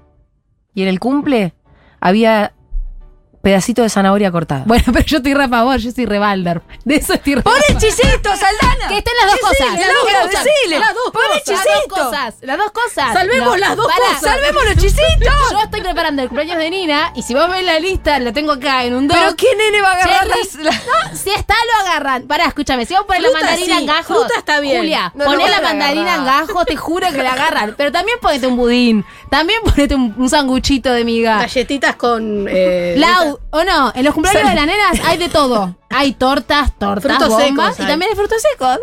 [0.73, 1.53] Y en el cumple
[1.99, 2.53] había
[3.41, 4.63] pedacito de zanahoria cortada.
[4.65, 6.61] Bueno, pero yo estoy re a favor, yo soy re Baldor.
[6.83, 8.87] De eso estoy re ¡Pon hechicito, Saldana!
[8.89, 9.79] Que estén las dos Decile, cosas.
[9.79, 10.21] las dos cosas.
[10.21, 11.31] dos Decile, Las dos pon cosas.
[11.31, 11.95] Las dos hechicito.
[11.95, 12.35] cosas.
[12.41, 13.13] Las dos cosas.
[13.13, 14.21] Salvemos las dos cosas.
[14.21, 15.33] ¡Salvemos los chisitos!
[15.51, 18.51] Yo estoy preparando el cumpleaños de Nina y si vos ves la lista, lo tengo
[18.53, 19.17] acá en un doc.
[19.17, 22.23] ¿Pero qué nene va a agarrar las, las- No, si está, lo agarran.
[22.27, 24.13] Pará, escúchame, si vamos a poner la mandarina sí, en gajo.
[24.15, 24.77] fruta está bien.
[24.79, 26.47] Julia, No, poné la mandarina en agarrar.
[26.47, 27.73] gajo, te juro que la agarran.
[27.77, 29.05] Pero también ponete un budín.
[29.29, 31.37] También ponete un, un sanguchito de miga.
[31.39, 32.47] Galletitas con.
[32.49, 32.95] eh,
[33.51, 35.75] o no, en los cumpleaños de las nenas hay de todo.
[35.91, 38.77] Hay tortas, tortas, Frutos bombas secos y también hay frutos secos.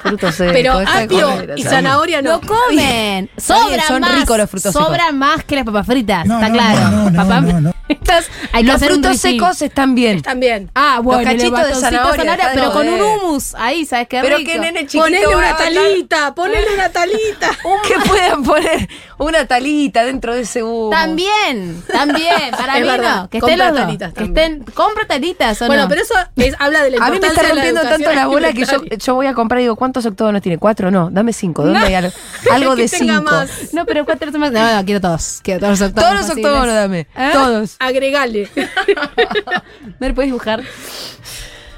[0.00, 0.52] frutos secos?
[0.54, 2.32] Pero apio comer, y zanahoria no.
[2.32, 3.30] Lo comen.
[3.36, 4.14] Sobran son más.
[4.20, 4.86] ricos los frutos secos.
[4.88, 6.26] Sobran más que las papas fritas.
[6.26, 6.90] No, está no, claro.
[6.90, 7.72] no, no, Papá- no, no.
[7.92, 10.22] Estas hay que Los hacer un frutos secos están bien.
[10.22, 10.70] También.
[10.74, 13.54] Ah, bueno, cachitos el de zanahoria, de pero con un hummus.
[13.56, 14.50] Ahí, ¿sabes qué Pero rico?
[14.52, 17.50] qué nene chiquito Ponele va una talita, ponele una talita.
[17.86, 20.90] Que puedan poner una talita dentro de ese humo.
[20.90, 23.28] También, también, para Es mí verdad, no.
[23.30, 23.86] Que compra estén los dos.
[23.86, 24.52] talitas Que también.
[24.52, 25.88] estén, compra talitas o Bueno, no.
[25.88, 28.14] pero eso es- habla de la A mí me importancia está de rompiendo educación tanto
[28.20, 28.98] la bola que yo, alimentaria.
[29.04, 30.58] yo voy a comprar y digo, ¿cuántos octógonos tiene?
[30.58, 30.90] ¿Cuatro?
[30.90, 31.62] No, dame cinco.
[31.64, 31.86] ¿Dónde No.
[31.86, 32.12] hay algo,
[32.50, 33.30] algo Que de tenga cinco?
[33.30, 33.50] más.
[33.74, 34.52] No, pero cuatro son más.
[34.52, 35.40] No, no, quiero todos.
[35.42, 36.04] Quiero todos los octógonos.
[36.04, 36.46] Todos los posibles.
[36.52, 37.00] octógonos dame.
[37.16, 37.30] ¿Eh?
[37.32, 37.76] Todos.
[37.86, 38.48] Agregale.
[39.98, 40.62] ¿Me lo puedes dibujar?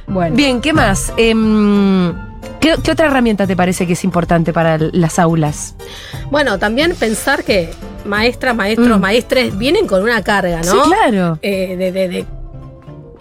[0.06, 0.36] Bueno.
[0.36, 1.12] Bien, ¿qué más?
[1.16, 2.12] Em,
[2.60, 5.74] ¿qué, qué otra herramienta te parece que es importante para las aulas?
[6.30, 7.70] Bueno, también pensar que
[8.04, 9.00] maestras, maestros, Mm.
[9.00, 10.84] maestres vienen con una carga, ¿no?
[10.84, 11.38] Sí, claro.
[11.40, 12.26] Eh, de, de- de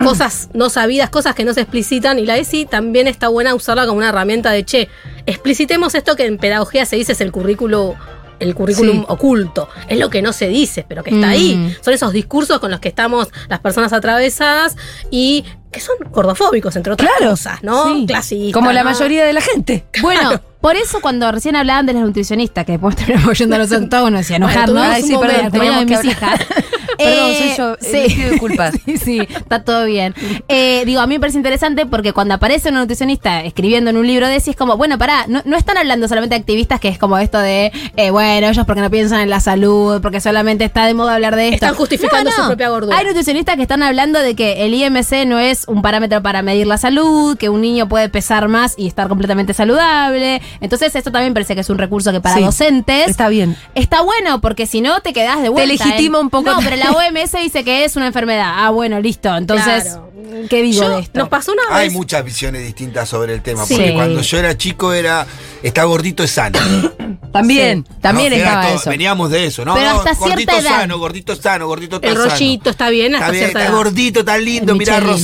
[0.04, 3.86] cosas no sabidas, cosas que no se explicitan y la ESI también está buena usarla
[3.86, 4.90] como una herramienta de, che,
[5.26, 7.96] explicitemos esto que en pedagogía se dice es el currículo
[8.44, 9.06] el currículum Sí.
[9.08, 11.30] oculto, es lo que no se dice, pero que está Mm.
[11.32, 11.78] ahí.
[11.82, 14.76] Son esos discursos con los que estamos las personas atravesadas
[15.12, 17.32] y que son gordofóbicos, entre otras Claro.
[17.32, 17.94] cosas, ¿no?
[17.94, 18.06] Sí.
[18.08, 18.54] Clasistas.
[18.54, 18.92] Como la ¿no?
[18.92, 19.84] mayoría de la gente.
[20.02, 23.72] Bueno, por eso cuando recién hablaban de las nutricionistas, que después terminamos yendo a los
[23.74, 25.52] octógonos y a enojarnos, Ay, un sí, perdón, momento.
[25.58, 26.40] teníamos de mis hijas.
[26.96, 28.74] Perdón, Eh, soy yo, eh, les pido disculpas.
[28.86, 30.14] sí, sí, está todo bien.
[30.48, 34.06] Eh, digo, a mí me parece interesante porque cuando aparece una nutricionista escribiendo en un
[34.06, 36.90] libro de ese es como, bueno, pará, no, no están hablando solamente de activistas que
[36.90, 40.66] es como esto de, eh, bueno, ellos porque no piensan en la salud, porque solamente
[40.66, 41.56] está de moda hablar de esto.
[41.66, 42.96] Están justificando su propia gordura.
[42.96, 46.68] Hay nutricionistas que están hablando de que el IMC no es un parámetro para medir
[46.68, 50.42] la salud, que un niño puede pesar más y estar completamente saludable.
[50.62, 53.56] Entonces, esto también parece que es un recurso que para Sí, docentes Está bien.
[53.76, 55.86] Está bueno porque si no te quedás de vuelta.
[55.86, 58.52] legitima en- un poco No, pero la OMS dice que es una enfermedad.
[58.56, 59.36] Ah, bueno, listo.
[59.36, 60.12] Entonces, Claro.
[60.50, 61.20] ¿qué digo Yo- de esto?
[61.20, 61.94] Nos pasó una Hay vez.
[61.94, 63.66] muchas visiones distintas sobre el tema.
[63.66, 63.76] Sí.
[63.76, 65.26] Porque cuando yo era chico era.
[65.62, 66.60] Está gordito es sano.
[67.32, 68.90] También, también No, era estaba todo- eso.
[68.92, 69.74] Veníamos de eso, ¿no?
[69.74, 70.80] Pero no, hasta gordito cierta edad.
[70.82, 72.26] sano, gordito sano, gordito El sano.
[72.30, 73.78] rollito está bien hasta Está bien, cierta está edad.
[73.78, 75.16] gordito, está lindo, mirá Michelin.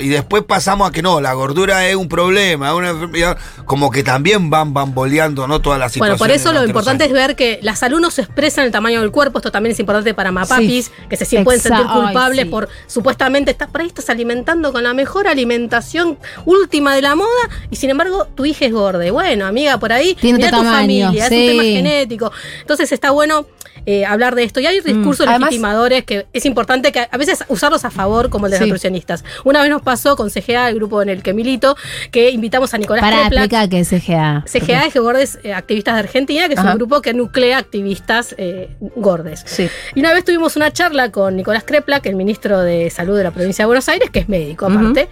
[0.00, 3.36] Y después pasamos a que no, la gordura es un problema, una enfermedad.
[3.64, 5.60] Como que también van bamboleando, ¿no?
[5.60, 6.42] Todas las Bueno, situaciones.
[6.42, 9.00] por eso lo importante es ver que la salud no se expresa en el tamaño
[9.00, 9.38] del cuerpo.
[9.38, 12.50] Esto también es importante para mapapis, que se pueden sentir culpables Ay, sí.
[12.50, 17.28] por supuestamente estar por ahí estás alimentando con la mejor alimentación última de la moda
[17.70, 19.04] y sin embargo tu hija es gorda.
[19.06, 21.34] Y bueno, amiga, por ahí Tiene tu tamaño, familia, sí.
[21.34, 22.32] es un tema genético.
[22.60, 23.46] Entonces está bueno
[23.86, 24.60] eh, hablar de esto.
[24.60, 28.46] Y hay discursos Además- legitimadores que es importante que a veces usarlos a favor, como
[28.46, 28.70] el de los Sí.
[28.70, 29.24] nutricionistas.
[29.44, 31.76] Una vez nos pasó con CGA, el grupo en el que milito,
[32.10, 34.44] que invitamos a Nicolás Para explicar qué es CGA.
[34.46, 36.72] CGA es que Gordes eh, Activistas de Argentina, que es Ajá.
[36.72, 39.42] un grupo que nuclea activistas eh, gordes.
[39.46, 39.68] Sí.
[39.94, 43.30] Y una vez tuvimos una charla con Nicolás Kreplak, el ministro de Salud de la
[43.30, 45.08] provincia de Buenos Aires, que es médico aparte.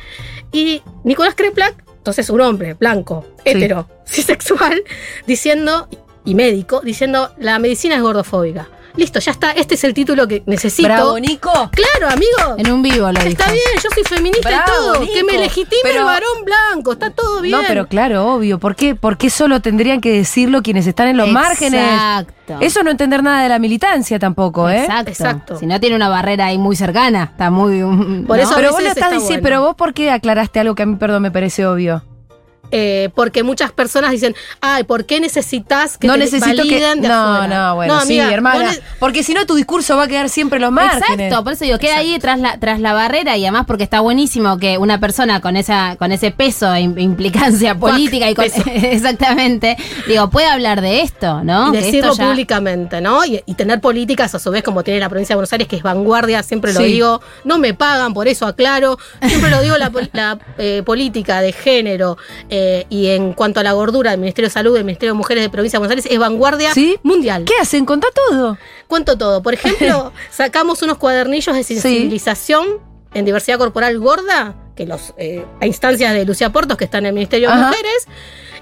[0.53, 4.83] Y Nicolás Kreplak, entonces un hombre blanco, hetero, cisexual,
[5.27, 5.89] diciendo,
[6.25, 8.69] y médico, diciendo, la medicina es gordofóbica.
[8.97, 10.87] listo, ya está, este es el título que necesito.
[10.89, 11.51] Bravo, Nico.
[11.73, 12.55] Claro, amigo.
[12.59, 13.27] En un vivo lo dijo.
[13.29, 15.01] Está bien, yo soy feminista Bravo, y todo.
[15.01, 15.13] Nico.
[15.15, 17.59] Que me legitime Pero- el varón blanco, está todo bien.
[17.61, 18.61] No, pero claro, obvio.
[18.61, 21.81] ¿Por qué, ¿Por qué solo tendrían que decirlo quienes están en los márgenes?
[21.93, 22.59] Exacto.
[22.61, 24.83] Eso no entender nada de la militancia tampoco, ¿eh?
[24.83, 25.11] Exacto.
[25.11, 25.59] Exacto.
[25.59, 27.81] Si no tiene una barrera ahí muy cercana, está muy.
[27.81, 28.43] Por ¿no?
[28.43, 29.43] eso Pero vos lo estás está diciendo, bueno.
[29.43, 32.05] pero vos por qué aclaraste algo que a mí, perdón, me parece obvio.
[32.77, 36.71] Eh, porque muchas personas dicen, ay, ¿por qué necesitas que no te necesito que.
[36.75, 37.57] validen de No, afuera?
[37.69, 38.73] no, bueno, amiga, sí, hermana.
[38.99, 41.09] Porque si no, tu discurso va a quedar siempre los márgenes.
[41.27, 44.01] Exacto, por eso digo, queda ahí tras la, tras la barrera y además porque está
[44.01, 48.45] buenísimo que una persona con esa con ese peso e im- implicancia política y con,
[49.05, 49.77] exactamente,
[50.09, 51.69] digo, puede hablar de esto, ¿no?
[51.69, 53.25] y Que esto decirlo ya- públicamente, ¿no?
[53.25, 55.77] Y, y tener políticas a su vez como tiene la provincia de Buenos Aires, que
[55.77, 56.87] es vanguardia, siempre lo Sí.
[56.87, 62.17] digo, no me pagan, por eso aclaro, siempre lo digo, la, eh, política de género
[62.51, 65.43] eh, y en cuanto a la gordura del Ministerio de Salud, del Ministerio de Mujeres
[65.43, 66.99] de Provincia de Buenos Aires, es vanguardia ¿Sí?
[67.03, 67.45] mundial.
[67.45, 67.85] ¿Qué hacen?
[67.85, 68.59] Contá todo.
[68.87, 69.43] Cuento todo.
[69.43, 72.81] Por ejemplo, sacamos unos cuadernillos de sensibilización
[73.15, 77.07] en diversidad corporal gorda, que los eh, a instancias de Lucía Portos, que está en
[77.07, 77.57] el Ministerio de.
[77.57, 78.09] Mujeres,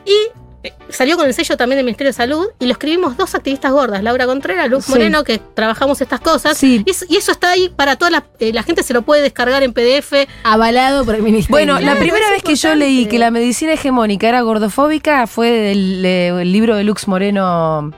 [0.05, 0.42] y
[0.89, 4.03] salió con el sello también del Ministerio de Salud, y lo escribimos dos activistas gordas,
[4.03, 4.93] Laura Contreras, Luz Sí.
[4.93, 6.57] Moreno, que trabajamos estas cosas.
[6.57, 6.83] Sí.
[6.87, 9.23] Y, eso, y eso está ahí para toda la, eh, la gente, se lo puede
[9.23, 10.29] descargar en PDF.
[10.45, 11.51] avalado por el ministerio.
[11.51, 16.05] Bueno, la primera vez que yo leí que la medicina hegemónica era gordofóbica fue del
[16.05, 17.93] eh, el libro de Lux Moreno.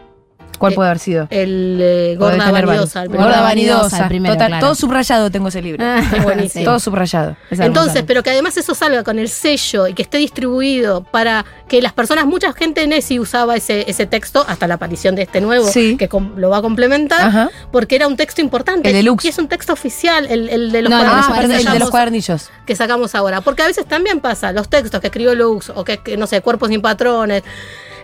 [0.58, 1.26] ¿Cuál Eh, puede haber sido?
[1.30, 3.02] El eh, Gorda Vanidosa.
[3.02, 4.66] el Gorda vanidosa, primero, Total, claro.
[4.66, 5.84] Todo subrayado tengo ese libro.
[6.22, 6.64] buenísimo.
[6.64, 7.36] Todo subrayado.
[7.50, 11.80] Entonces, pero que además eso salga con el sello y que esté distribuido para que
[11.82, 15.40] las personas, mucha gente en ESI usaba ese, ese texto hasta la aparición de este
[15.40, 15.96] nuevo, Sí.
[15.96, 17.50] que lo va a complementar, Ajá.
[17.72, 18.88] porque era un texto importante.
[18.88, 19.26] El deluxe.
[19.26, 21.78] Y es un texto oficial, el, el de los No, cuadernillos Ah, que el de
[21.78, 22.50] los cuadernillos.
[22.66, 23.40] que sacamos ahora.
[23.40, 26.40] Porque a veces también pasa, los textos que escribió Lux o que, que, no sé,
[26.40, 27.42] cuerpos sin patrones.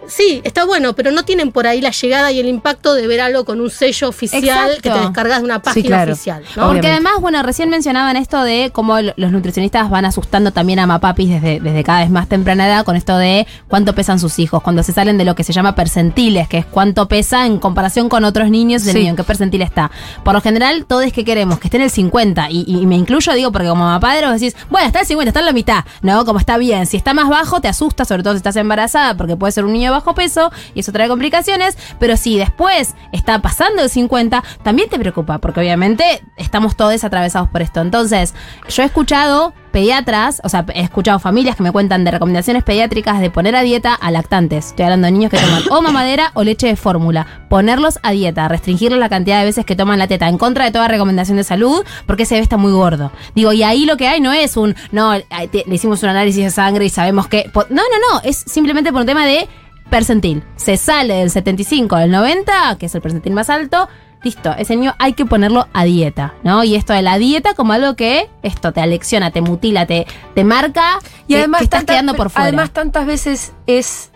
[0.09, 3.21] Sí, está bueno, pero no tienen por ahí la llegada y el impacto de ver
[3.21, 4.83] algo con un sello oficial Exacto.
[4.83, 6.13] que te descargas de una página claro.
[6.13, 6.43] oficial.
[6.57, 6.69] ¿no?
[6.69, 11.31] Porque además, bueno, recién mencionaban esto de cómo los nutricionistas van asustando también a mapapis
[11.31, 14.83] desde, desde cada vez más temprana edad con esto de cuánto pesan sus hijos, cuando
[14.83, 18.25] se salen de lo que se llama percentiles, que es cuánto pesa en comparación con
[18.25, 18.99] otros niños del Sí.
[19.01, 19.91] niño, en qué percentil está.
[20.25, 22.97] Por lo general, todo es que queremos, que esté en el 50, y, y me
[22.97, 25.53] incluyo, digo, porque como mapadre vos decís, bueno, está en el 50, está en la
[25.53, 26.25] mitad, ¿no?
[26.25, 26.87] Como está bien.
[26.87, 29.73] Si está más bajo, te asusta, sobre todo si estás embarazada, porque puede ser un
[29.73, 34.89] niño bajo peso, y eso trae complicaciones, pero si después está pasando el 50, también
[34.89, 37.81] te preocupa, porque obviamente estamos todos atravesados por esto.
[37.81, 38.35] Entonces,
[38.69, 43.21] yo he escuchado pediatras, o sea, he escuchado familias que me cuentan de recomendaciones pediátricas
[43.21, 44.67] de poner a dieta a lactantes.
[44.67, 47.45] Estoy hablando de niños que toman o mamadera o leche de fórmula.
[47.49, 50.73] Ponerlos a dieta, restringirles la cantidad de veces que toman la teta en contra de
[50.73, 53.13] toda recomendación de salud, porque ese bebé está muy gordo.
[53.37, 55.13] Digo, y ahí lo que hay no es un, no,
[55.53, 57.49] te- le hicimos un análisis de sangre y sabemos que...
[57.55, 59.49] No, no, no, es simplemente por un tema de
[59.91, 60.43] percentil.
[60.57, 63.89] Se sale del 75 al 90, que es el percentil más alto.
[64.23, 66.63] Listo, ese niño hay que ponerlo a dieta, ¿no?
[66.63, 70.45] Y esto de la dieta como algo que esto te alecciona, te mutila, te, te
[70.45, 72.49] marca Y que- además, que estás quedando por fuera.
[72.49, 74.11] además tantas veces es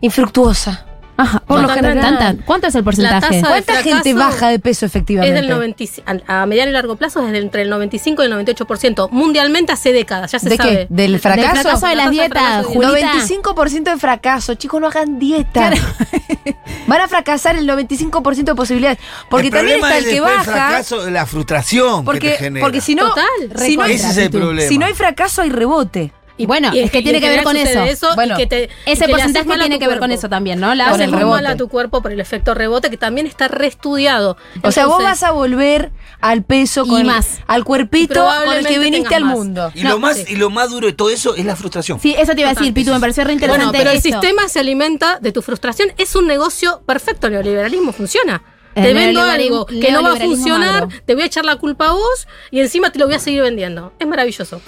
[0.00, 0.86] infructuosa.
[1.20, 3.40] Ajá, por lo ¿cuánta- general- ¿Cuánto es el porcentaje?
[3.42, 5.34] ¿Cuánta gente baja de peso Es efectivamente?
[5.34, 9.08] del 95, a a mediano y largo plazo es entre el 95 y el 98%.
[9.10, 10.70] Mundialmente hace décadas, ya se ¿De sabe.
[10.70, 10.86] qué?
[10.88, 11.48] ¿Del fracaso?
[11.48, 13.12] Del fracaso de las dietas, Julita.
[13.14, 14.54] 95% de fracaso.
[14.54, 15.72] Chicos, no hagan dieta.
[16.86, 18.98] Van a fracasar el 95% de posibilidades.
[19.28, 20.44] Porque el también está el es que baja.
[20.44, 22.64] fracaso, la frustración que Porque, te genera.
[22.64, 24.68] porque si no, Total, si no, recontra, Ese es el problema.
[24.68, 26.12] si no hay fracaso, hay rebote.
[26.38, 28.14] Y bueno, Y es que y tiene en que ver con eso.
[28.14, 30.74] Bueno, y que te- y Ese porcentaje tiene que ver con eso también, ¿no?
[30.74, 31.26] La Con el rebote.
[31.42, 34.36] mal a tu cuerpo por el efecto rebote, que también está reestudiado.
[34.62, 37.40] O sea, vos vas a volver al peso Y con más.
[37.46, 39.70] al Y cuerpito con el que viniste al mundo.
[39.74, 40.24] Y, No, lo más, sí.
[40.28, 42.00] y lo más duro de todo eso es la frustración.
[42.00, 44.60] Sí, eso te iba a decir, Pitu, me pareció re Bueno, pero el sistema se
[44.60, 45.90] alimenta de tu frustración.
[45.98, 47.26] Es un negocio perfecto.
[47.26, 48.42] El neoliberalismo funciona.
[48.74, 51.00] Te vendo algo que no va a funcionar, magro.
[51.04, 53.42] te voy a echar la culpa a vos y encima te lo voy a seguir
[53.42, 53.92] vendiendo.
[53.98, 54.60] Es maravilloso.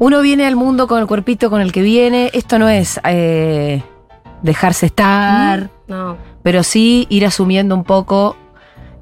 [0.00, 2.30] Uno viene al mundo con el cuerpito con el que viene.
[2.32, 3.82] Esto no es eh,
[4.42, 6.16] dejarse estar, No.
[6.42, 8.34] pero sí ir asumiendo un poco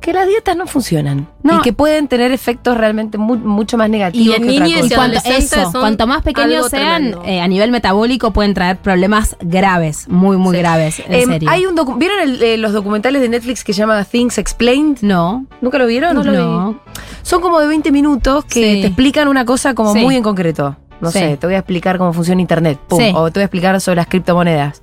[0.01, 1.59] que las dietas no funcionan No.
[1.59, 4.81] y que pueden tener efectos realmente mu- mucho más negativos Y en que otra niñez
[4.83, 4.95] cosa.
[4.95, 10.09] Y cuanto, eso, cuanto más pequeños sean, eh, a nivel metabólico pueden traer problemas graves,
[10.09, 10.59] muy, muy Sí.
[10.63, 11.49] graves, en Em, serio.
[11.51, 14.99] hay un docu- ¿Vieron el- eh, los documentales de Netflix que se llama Things Explained?
[15.03, 16.15] No, ¿Nunca lo vieron?
[16.17, 16.81] no, no.
[17.23, 18.81] Son como de 20 minutos que Sí.
[18.83, 20.01] te explican una cosa como Sí.
[20.01, 20.77] muy en concreto.
[21.01, 21.19] No Sí.
[21.21, 22.79] sé, te voy a explicar cómo funciona Internet.
[22.89, 23.13] pum, Sí.
[23.15, 24.83] O te voy a explicar sobre las criptomonedas.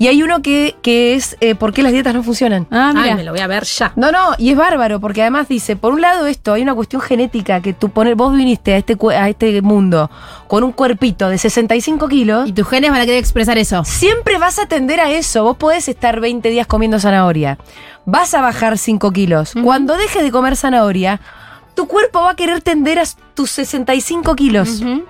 [0.00, 2.68] Y hay uno que, que es eh, ¿Por qué las dietas no funcionan?
[2.70, 3.16] Ah, Ay, mira.
[3.16, 3.92] me lo voy a ver ya.
[3.96, 7.02] No, no, y es bárbaro, porque además dice, por un lado esto, hay una cuestión
[7.02, 10.08] genética que tú pones, vos viniste a este, a este mundo
[10.46, 13.82] con un cuerpito de 65 kilos, Y tus genes van a querer expresar eso.
[13.84, 15.42] siempre vas a tender a eso.
[15.42, 17.58] Vos podés estar 20 días comiendo zanahoria,
[18.04, 19.54] vas a bajar 5 kilos.
[19.64, 21.20] Cuando dejes de comer zanahoria,
[21.78, 24.80] tu cuerpo va a querer tender a tus 65 kilos.
[24.80, 25.04] Ujú.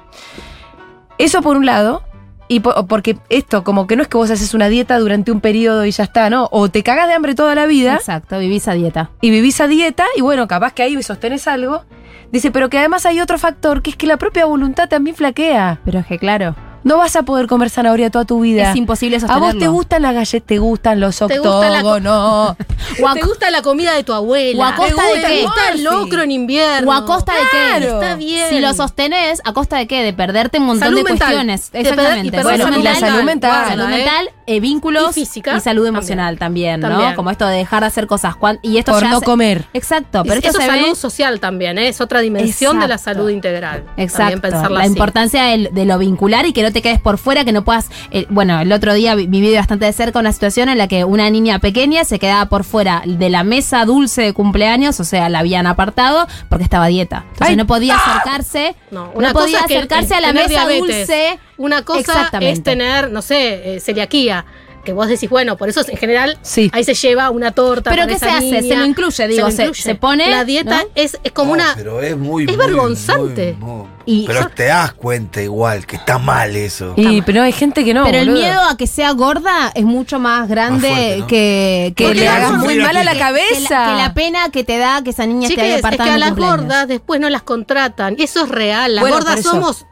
[1.17, 2.03] Eso por un lado.
[2.51, 5.41] Y po- porque esto, como que no es que vos haces una dieta durante un
[5.41, 6.49] periodo y ya está, ¿no?
[6.51, 9.11] O te cagas de hambre toda la vida Exacto, vivís a dieta.
[9.23, 11.85] y vivís a dieta y bueno, capaz que ahí sostenés algo.
[12.33, 15.81] Dice, pero que además hay otro factor, que es que la propia voluntad también flaquea.
[15.87, 16.55] Pero es que claro,
[16.89, 18.71] No vas a poder comer zanahoria toda tu vida.
[18.71, 19.47] es imposible a sostenerlo.
[19.53, 22.57] vos te gustan las galletas, te gustan los Te gusta la octógonos.
[23.07, 24.63] A- ¿Te gusta la comida de tu abuela?
[24.63, 25.29] ¿O a costa ¿Te de qué?
[25.39, 26.91] ¿Te gusta el locro en invierno?
[26.91, 27.87] ¿O a costa de qué?
[27.87, 28.49] Está bien.
[28.49, 30.03] Si lo sostenés, ¿a costa de qué?
[30.03, 31.29] De perderte un montón Salud de mental.
[31.29, 31.71] cuestiones.
[31.75, 32.31] Y Exactamente.
[32.31, 33.11] perder Bueno, salud y la mental.
[33.11, 33.69] salud mental.
[33.69, 33.89] Salud ¿eh?
[33.89, 36.89] mental, eh, vínculos Y física y salud emocional también, ¿no?
[36.89, 37.15] También.
[37.15, 38.35] Como esto de dejar de hacer cosas.
[38.35, 39.67] Cuan- Y esto Por ya no se- comer.
[39.75, 40.95] Exacto, pero Y esto eso se es salud ve...
[40.97, 41.89] social también, ¿eh?
[41.89, 43.85] es otra dimensión de la salud integral.
[43.97, 44.89] Exacto, la así.
[44.89, 47.91] importancia de, lo vincular y que no te quedes por fuera, que no puedas...
[48.11, 51.05] eh, bueno, el otro día vi- viví bastante de cerca una situación en la que
[51.05, 55.29] una niña pequeña se quedaba por fuera de la mesa dulce de cumpleaños, o sea,
[55.29, 57.25] la habían apartado porque estaba a dieta.
[57.33, 57.57] Entonces Ay.
[57.57, 60.81] no podía acercarse, No, no, una cosa podía es acercarse es a la mesa diabetes.
[61.09, 61.39] dulce.
[61.59, 64.45] Una cosa es tener, no sé, eh, celiaquía.
[64.85, 66.71] Que vos decís, bueno, por eso en general Sí.
[66.73, 67.91] ahí se lleva una torta.
[67.91, 68.45] Pero ¿qué esa se hace?
[68.47, 68.63] niña.
[68.63, 69.83] Se lo incluye, digo, se- incluye.
[69.83, 70.89] se pone, La dieta ¿no?
[70.95, 71.75] es, es como No, una.
[71.77, 72.45] Pero es muy.
[72.45, 73.55] es muy, vergonzante.
[73.59, 76.95] muy, muy- Y- pero te das cuenta igual que está mal eso.
[76.97, 78.05] Y, pero hay gente que no.
[78.05, 81.27] pero el miedo a que sea gorda es mucho más grande Más fuerte, ¿no?
[81.27, 83.53] que, Que le hagas muy mal a la cabeza.
[83.59, 85.83] Que la, que la pena que te da que esa niña esté ahí Chiques, es
[85.83, 86.57] que apartada a las cumpleaños.
[86.61, 88.17] gordas después no las contratan.
[88.19, 88.95] Eso es real.
[88.95, 89.85] Las Bueno, gordas somos.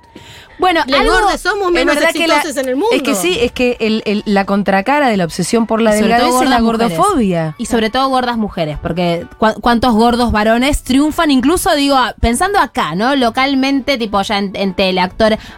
[0.58, 2.94] Bueno, Las algo, gordas somos Es menos verdad que la- exitosas en el mundo.
[2.94, 6.28] Es que sí, es que el- el- la contracara de la obsesión por la delgadez
[6.28, 6.98] todo es la gordas mujeres.
[6.98, 7.54] gordofobia.
[7.58, 12.94] Y sobre todo gordas mujeres, porque cu- cuántos gordos varones triunfan, incluso digo, pensando acá,
[12.94, 13.14] ¿no?
[13.16, 15.00] Localmente, tipo ya en, en tele.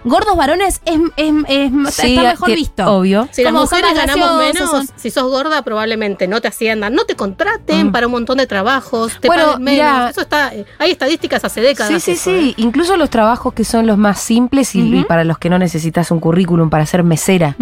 [0.05, 2.85] Gordos varones es, es, es- Sí, está mejor que- visto.
[2.87, 3.29] Obvio.
[3.31, 6.95] Si las Como mujeres ganamos graciosos, menos, son- si sos gorda probablemente no te asciendan,
[6.95, 7.93] no te contraten Mm.
[7.93, 9.85] para un montón de trabajos, te Bueno, paguen menos.
[9.85, 10.11] mirá.
[10.11, 11.93] eso está, eh, hay estadísticas hace décadas.
[11.93, 12.51] Sí, sí, eso, sí.
[12.51, 12.55] ¿eh?
[12.57, 16.11] Incluso los trabajos que son los más simples y, y para los que no necesitas
[16.11, 17.57] un currículum para ser mesera.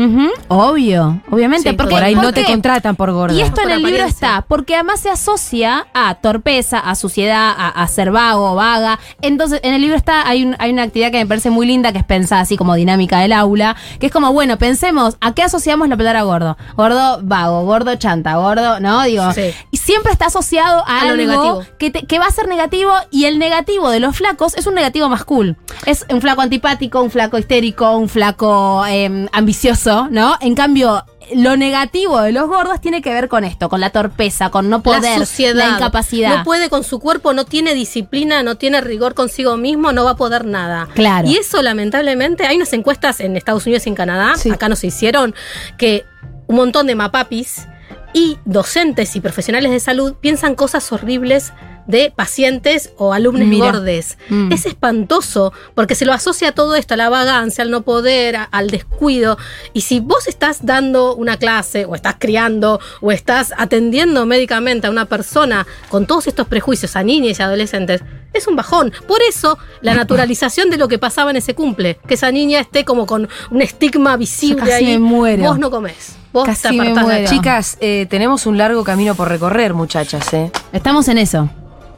[0.48, 1.70] Obvio, obviamente.
[1.70, 3.34] Sí, porque, Por ahí no ¿por te contratan por gorda.
[3.34, 7.68] Y esto en el libro está, porque además se asocia a torpeza, a suciedad, a,
[7.68, 8.98] a ser vago, vaga.
[9.22, 11.92] Entonces, en el libro está, hay, un- hay una actividad que me parece muy linda,
[11.92, 15.42] que es pensada así como dinámica del aula, que es como, bueno, pensemos, ¿a qué
[15.42, 16.56] asociamos la palabra gordo?
[16.76, 19.02] Gordo vago, gordo chanta, gordo, ¿no?
[19.04, 19.50] Digo, Sí.
[19.70, 21.62] y siempre está asociado a, A lo algo negativo.
[21.78, 24.74] Que, te- que va a ser negativo, y el negativo de los flacos es un
[24.74, 25.56] negativo más cool.
[25.86, 30.36] Es un flaco antipático, un flaco histérico, un flaco eh, ambicioso, ¿no?
[30.42, 31.02] En cambio,
[31.34, 34.82] lo negativo de los gordos tiene que ver con esto, con la torpeza, con no
[34.82, 36.36] poder, la suciedad, la incapacidad.
[36.36, 40.10] No puede con su cuerpo, no tiene disciplina, no tiene rigor consigo mismo, no va
[40.10, 40.88] a poder nada.
[40.94, 41.26] Claro.
[41.26, 44.50] Y eso, lamentablemente, hay unas encuestas en Estados Unidos y en Canadá, Sí.
[44.50, 45.34] acá no se hicieron,
[45.78, 46.04] que
[46.48, 47.66] un montón de mapapis
[48.12, 51.54] y docentes y profesionales de salud piensan cosas horribles
[51.86, 53.66] de pacientes o alumnos Mira.
[53.72, 54.18] gordes.
[54.28, 54.52] Mm.
[54.52, 58.44] Es espantoso porque se lo asocia todo esto a la vagancia, al no poder, a-
[58.44, 59.38] al descuido.
[59.72, 64.90] Y si vos estás dando una clase o estás criando o estás atendiendo médicamente a
[64.90, 68.92] una persona con todos estos prejuicios a niñas y adolescentes, es un bajón.
[69.06, 72.84] Por eso la naturalización de lo que pasaba en ese cumple, que esa niña esté
[72.84, 74.84] como con un estigma visible casi ahí.
[74.86, 75.44] me muero.
[75.44, 76.16] Vos no comés.
[76.32, 77.30] Vos Casi te me muero.
[77.30, 80.50] Chicas, eh, tenemos un largo camino por recorrer, muchachas, ¿eh?
[80.72, 81.48] Estamos en eso.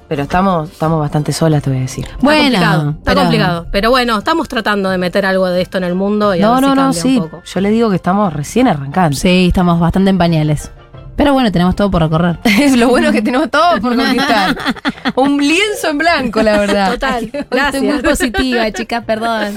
[0.09, 2.05] Pero estamos, estamos bastante solas, te voy a decir.
[2.07, 3.67] Está bueno, complicado, está pero- complicado.
[3.71, 6.53] Pero bueno, estamos tratando de meter algo de esto en el mundo y a No,
[6.55, 7.19] ver si no, no, cambia sí.
[7.19, 7.43] un poco.
[7.45, 9.17] Yo le digo que estamos recién arrancando.
[9.17, 10.71] Sí, estamos bastante en pañales.
[11.15, 12.39] Pero bueno, tenemos todo por recorrer.
[12.45, 14.57] Es lo bueno que tenemos todo por conquistar.
[15.17, 16.93] Un lienzo en blanco, la verdad.
[16.93, 17.25] Total.
[17.51, 18.03] Estoy muy Gracias.
[18.03, 19.57] positiva, chicas, perdón.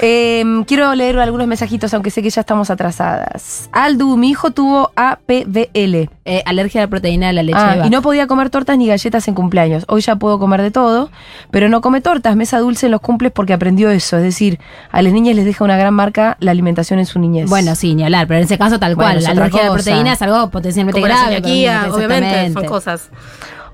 [0.00, 3.68] Eh, quiero leer algunos mensajitos, aunque sé que ya estamos atrasadas.
[3.72, 6.10] Aldu, mi hijo tuvo APVL.
[6.26, 8.76] Eh, alergia a la proteína de la leche Ah, de y no podía comer tortas
[8.78, 9.84] ni galletas en cumpleaños.
[9.88, 11.10] Hoy ya puedo comer de todo,
[11.50, 14.16] pero no come tortas, mesa dulce en los cumples porque aprendió eso.
[14.16, 14.58] Es decir,
[14.90, 17.48] a las niñas les deja una gran marca la alimentación en su niñez.
[17.48, 19.22] Bueno, sí, ni hablar, pero en ese caso tal Bueno, cual.
[19.24, 21.40] La alergia a la proteína es algo potencialmente Como la grave.
[21.42, 23.10] pero- obviamente, son cosas.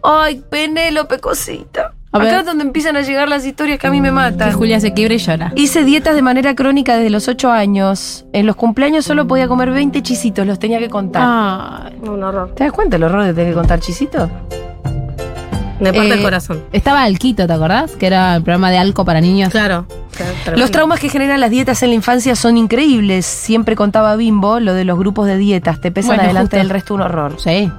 [0.02, 1.92] Ay, Penélope, cosita.
[2.12, 2.40] A Acá ver.
[2.40, 4.52] es donde empiezan a llegar las historias que a mí me Que matan.
[4.52, 5.52] Julia se quiebra y llora.
[5.54, 8.24] Hice dietas de manera crónica desde los 8 años.
[8.32, 11.22] En los cumpleaños solo podía comer 20 chisitos, los tenía que contar.
[11.24, 11.96] Ay.
[12.02, 12.52] Un horror.
[12.56, 14.28] ¿Te das cuenta el horror de tener que contar chisitos?
[15.78, 16.62] Me parte Eh, el corazón.
[16.72, 17.92] Estaba Alquito, ¿te acordás?
[17.92, 19.48] Que era el programa de Alco para niños.
[19.50, 19.86] Claro.
[20.44, 23.24] claro, Los traumas que generan las dietas en la infancia son increíbles.
[23.24, 25.80] Siempre contaba Bimbo lo de los grupos de dietas.
[25.80, 26.56] Te pesan Bueno, adelante justo.
[26.58, 27.34] del resto un horror.
[27.38, 27.70] Sí.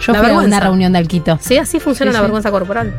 [0.00, 1.38] Yo La fui a una reunión de Alquito.
[1.40, 2.22] Sí, así funciona Sí, la sí.
[2.22, 2.92] vergüenza corporal.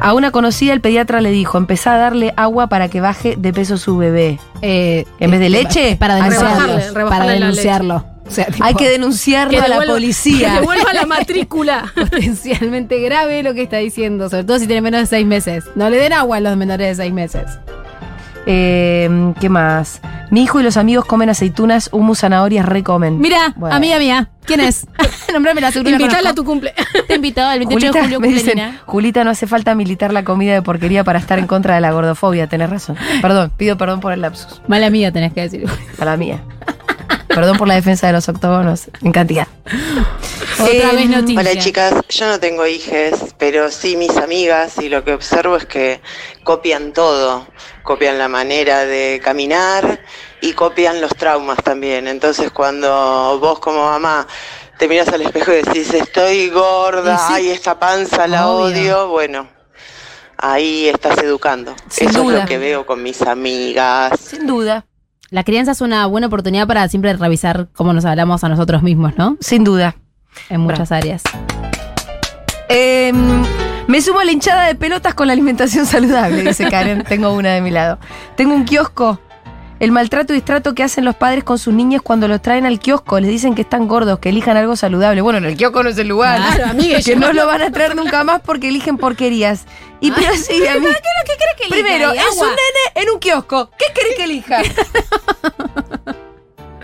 [0.00, 3.52] A una conocida el pediatra le dijo, empezá a darle agua para que baje de
[3.52, 4.38] peso su bebé.
[4.62, 5.96] Eh, ¿En vez de leche?
[5.96, 7.08] Para denunciarlo.
[7.08, 8.04] Para denunciarlo.
[8.26, 10.52] O sea, tipo, Hay que denunciarlo a la devuelva- Que policía.
[10.60, 11.84] devuelva la matrícula.
[11.94, 15.64] potencialmente grave lo que está diciendo, sobre todo si tiene menos de seis meses.
[15.76, 17.44] No le den agua a los menores de seis meses.
[18.50, 20.00] Eh, ¿Qué más?
[20.30, 23.20] Mi hijo y los amigos comen aceitunas, humus, zanahorias, recomen.
[23.20, 23.76] Mira, Bueno.
[23.76, 24.86] amiga mía, ¿quién es?
[25.32, 25.90] Nombrame la seguro.
[25.90, 26.72] Invitala a tu cumple.
[27.06, 28.80] Te invitó el 28 Julita, de julio me dicen, cumpleaños.
[28.86, 31.92] Julita, no hace falta militar la comida de porquería para estar en contra de la
[31.92, 32.46] gordofobia.
[32.46, 32.96] Tenés razón.
[33.20, 34.62] Perdón, pido perdón por el lapsus.
[34.66, 35.66] Mala mía tenés que decir.
[35.98, 36.42] A la mía.
[37.28, 39.46] Perdón por la defensa de los octógonos en cantidad.
[40.58, 41.40] Otra Eh, vez noticia.
[41.40, 45.64] Hola chicas, yo no tengo hijes, pero sí mis amigas y lo que observo es
[45.66, 46.00] que
[46.42, 47.46] copian todo,
[47.88, 49.98] copian la manera de caminar
[50.42, 52.06] y copian los traumas también.
[52.06, 54.26] Entonces cuando vos como mamá
[54.78, 57.32] te miras al espejo y decís estoy gorda, sí.
[57.36, 58.66] ay esta panza la Obvio.
[58.66, 59.48] odio, bueno,
[60.36, 61.74] ahí estás educando.
[61.88, 62.34] Sin Eso duda.
[62.36, 64.20] es lo que veo con mis amigas.
[64.20, 64.84] Sin duda,
[65.30, 69.16] La crianza es una buena oportunidad para siempre revisar cómo nos hablamos a nosotros mismos,
[69.16, 69.38] ¿no?
[69.40, 69.96] sin duda.
[70.50, 71.22] En muchas áreas.
[72.68, 73.12] Eh,
[73.88, 77.02] me sumo a la hinchada de pelotas con la alimentación saludable, dice Karen.
[77.04, 77.98] Tengo una de mi lado.
[78.36, 79.18] Tengo un kiosco.
[79.80, 82.80] El maltrato y distrato que hacen los padres con sus niñas cuando los traen al
[82.80, 83.18] kiosco.
[83.20, 85.20] Les dicen que están gordos, que elijan algo saludable.
[85.22, 86.38] Bueno, en el kiosco no es el lugar.
[86.38, 89.66] Claro, amiga, que no lo van a traer nunca más porque eligen porquerías.
[90.00, 90.86] Y pero sí, a mí.
[90.86, 93.70] ¿Qué crees que Primero, es un nene en un kiosco.
[93.78, 94.62] ¿Qué querés que elija?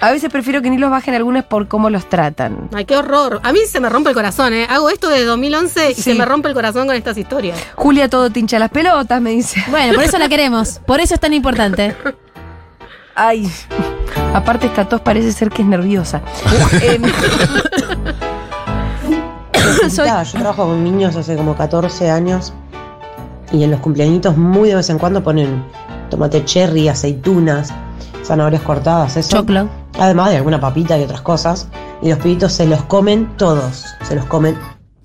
[0.04, 2.68] A veces prefiero que ni los bajen algunas por cómo los tratan.
[2.74, 3.40] Ay, qué horror.
[3.42, 4.66] A mí se me rompe el corazón, ¿eh?
[4.68, 6.02] Hago esto desde 2011 y Sí.
[6.02, 7.58] se me rompe el corazón con estas historias.
[7.74, 9.64] Julia todo te hincha las pelotas, me dice.
[9.70, 10.78] Bueno, por eso la queremos.
[10.86, 11.96] Por eso es tan importante.
[13.14, 13.50] Ay,
[14.34, 16.20] aparte esta tos parece ser que es nerviosa.
[16.82, 17.02] Em,
[19.90, 22.52] soy- Yo trabajo con niños hace como 14 años
[23.52, 25.64] y en los cumpleañitos muy de vez en cuando ponen
[26.10, 27.72] tomate cherry, aceitunas,
[28.22, 29.38] zanahorias cortadas, eso.
[29.38, 29.66] Choclo.
[29.98, 31.68] Además de alguna papita y otras cosas.
[32.02, 33.84] Y los pibitos se los comen todos.
[34.02, 34.56] Se los comen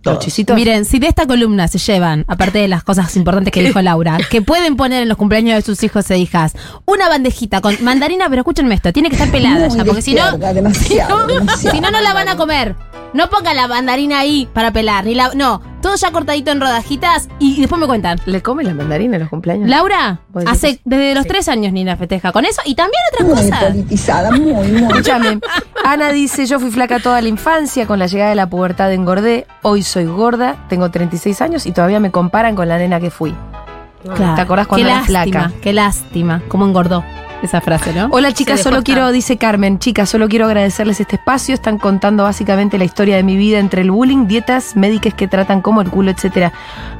[0.02, 0.26] todos.
[0.56, 4.18] Miren, si de esta columna se llevan, aparte de las cosas importantes que dijo Laura,
[4.30, 6.54] que pueden poner en los cumpleaños de sus hijos e hijas,
[6.86, 10.32] una bandejita con mandarina, pero escúchenme esto, tiene que estar pelada ya, porque si no,
[10.74, 12.76] si no, si no, no la van a comer.
[13.14, 17.30] No ponga la mandarina ahí para pelar, ni la, no, todo ya cortadito en rodajitas
[17.40, 18.20] y, y después me cuentan.
[18.26, 19.70] ¿Le come la mandarina en los cumpleaños?
[19.70, 23.76] Laura, hace desde los tres años ni la festeja con eso y también otras cosas.
[23.76, 25.40] Escúchame.
[25.84, 29.48] Ana dice, yo fui flaca toda la infancia, con la llegada de la pubertad engordé,
[29.62, 33.36] hoy soy gorda, tengo 36 años y todavía me comparan con la nena que fui.
[34.04, 34.36] Claro.
[34.36, 35.62] ¿Te acordás cuando qué eras lástima, flaca?
[35.62, 37.04] Qué lástima, cómo engordó
[37.42, 38.10] esa frase, ¿no?
[38.12, 41.54] Hola chicas, solo quiero, dice Carmen, chicas, solo quiero agradecerles este espacio.
[41.54, 45.62] Están contando básicamente la historia de mi vida entre el bullying, dietas, médicas que tratan
[45.62, 46.52] como el culo, etcétera.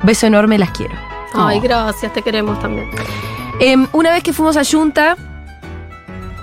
[0.04, 0.96] Beso enorme, las quiero.
[1.34, 2.90] Ay, gracias, te queremos también.
[3.60, 5.18] Em, una vez que fuimos a Junta,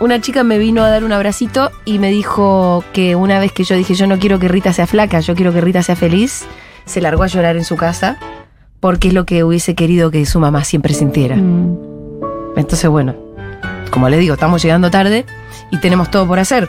[0.00, 3.64] una chica me vino a dar un abracito y me dijo que una vez que
[3.64, 6.44] yo dije, yo no quiero que Rita sea flaca, yo quiero que Rita sea feliz,
[6.84, 8.18] se largó a llorar en su casa
[8.80, 11.36] porque es lo que hubiese querido que su mamá siempre sintiera.
[11.36, 11.78] Mm.
[12.56, 13.25] Entonces, bueno,
[13.90, 15.24] como le digo, estamos llegando tarde
[15.70, 16.68] y tenemos todo por hacer.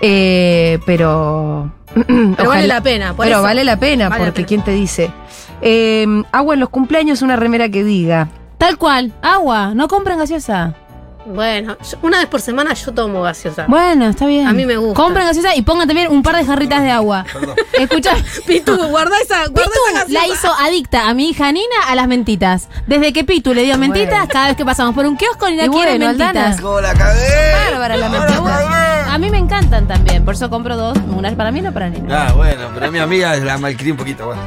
[0.00, 1.70] Eh, pero.
[2.36, 3.42] Pero vale la pena, por pero eso.
[3.44, 4.48] vale la pena, Vale la porque pena.
[4.48, 5.12] ¿quién te dice?
[5.62, 8.28] Eh, agua en los cumpleaños, una remera que diga.
[8.58, 10.74] Tal cual, agua, no compren gaseosa.
[11.26, 13.64] Bueno, yo- una vez por semana yo tomo gaseosa.
[13.66, 14.46] Bueno, está bien.
[14.46, 14.94] A mí me gusta.
[15.02, 17.24] Compren gaseosa y pongan también un par de jarritas de agua.
[17.78, 18.12] Escucha,
[18.46, 20.12] Pitu, guarda esa, guarda esa Pitu gaseosa.
[20.12, 22.68] la hizo adicta a mi hija Nina a las mentitas.
[22.86, 25.68] Desde que Pitu le dio mentitas, cada vez que pasamos por un kiosco Nina Y
[25.70, 26.36] quiere bueno, mentitas.
[26.36, 26.56] Aldana.
[26.60, 27.52] ¡No la cagué!
[27.70, 29.14] Bárbara la ¡No mentira.
[29.14, 31.72] A mí me encantan también, por eso compro dos, una es para mí y una
[31.72, 32.26] para Nina.
[32.28, 34.42] Ah, bueno, pero mi amiga la malcrié un poquito, bueno.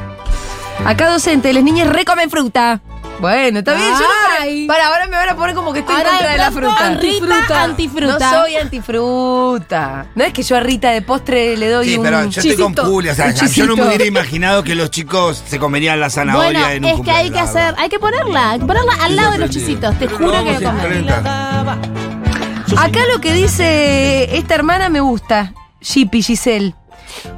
[0.84, 2.80] Acá docente, las niñas recomen fruta.
[3.20, 5.94] Bueno, está bien, yo no para, para, ahora me van a poner como que estoy
[5.96, 6.90] en Ahora contra de de la fruta.
[7.00, 8.30] Rita antifruta.
[8.32, 10.06] No soy antifruta.
[10.14, 12.56] No es que yo a Rita de postre le doy Sí, un pero yo estoy
[12.56, 13.12] con chisito, Julia.
[13.12, 13.86] O sea, un yo no me chisito.
[13.88, 17.30] hubiera imaginado que los chicos se comerían la zanahoria Bueno, en un es que hay
[17.30, 20.30] que hacer, hay que ponerla, hay que ponerla al lado de los chisitos, te juro
[20.44, 20.62] que comer.
[20.62, 21.78] enfrentar.
[22.76, 25.52] Acá lo que dice esta hermana me gusta.
[25.80, 26.74] Shippy, Giselle.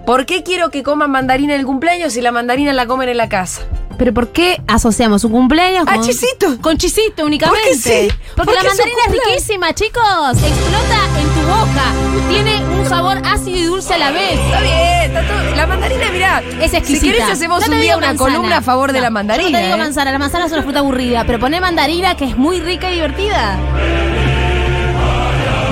[0.04, 3.16] ¿Por qué quiero que coman mandarina en el cumpleaños si la mandarina la comen en
[3.16, 3.62] la casa?
[4.00, 6.58] Pero ¿por qué asociamos un cumpleaños Ah, con chisito.
[6.62, 7.60] Con chisito únicamente.
[7.68, 7.76] ¿Por qué
[8.08, 8.08] sí?
[8.34, 10.02] Porque ¿Por la mandarina es riquísima, chicos.
[10.38, 12.30] Explota en tu boca.
[12.30, 14.38] Tiene un sabor ácido y dulce a la vez.
[14.40, 16.42] Está bien, está todo- La mandarina, mirá.
[16.62, 17.00] Es exquisita.
[17.00, 18.30] Si querés hacemos No un día una manzana.
[18.32, 19.50] columna a favor de la yo mandarina.
[19.50, 19.78] No te digo ¿eh?
[19.78, 22.94] manzana, la manzana es una fruta aburrida, pero poné mandarina que es muy rica y
[22.94, 23.58] divertida.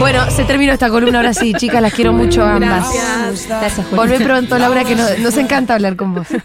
[0.00, 2.92] Bueno, se terminó esta columna ahora sí, chicas, las quiero mucho a ambas.
[2.92, 3.46] Gracias.
[3.48, 3.90] Gracias.
[3.90, 6.26] Volvé pronto, Laura, que nos, nos encanta hablar con vos.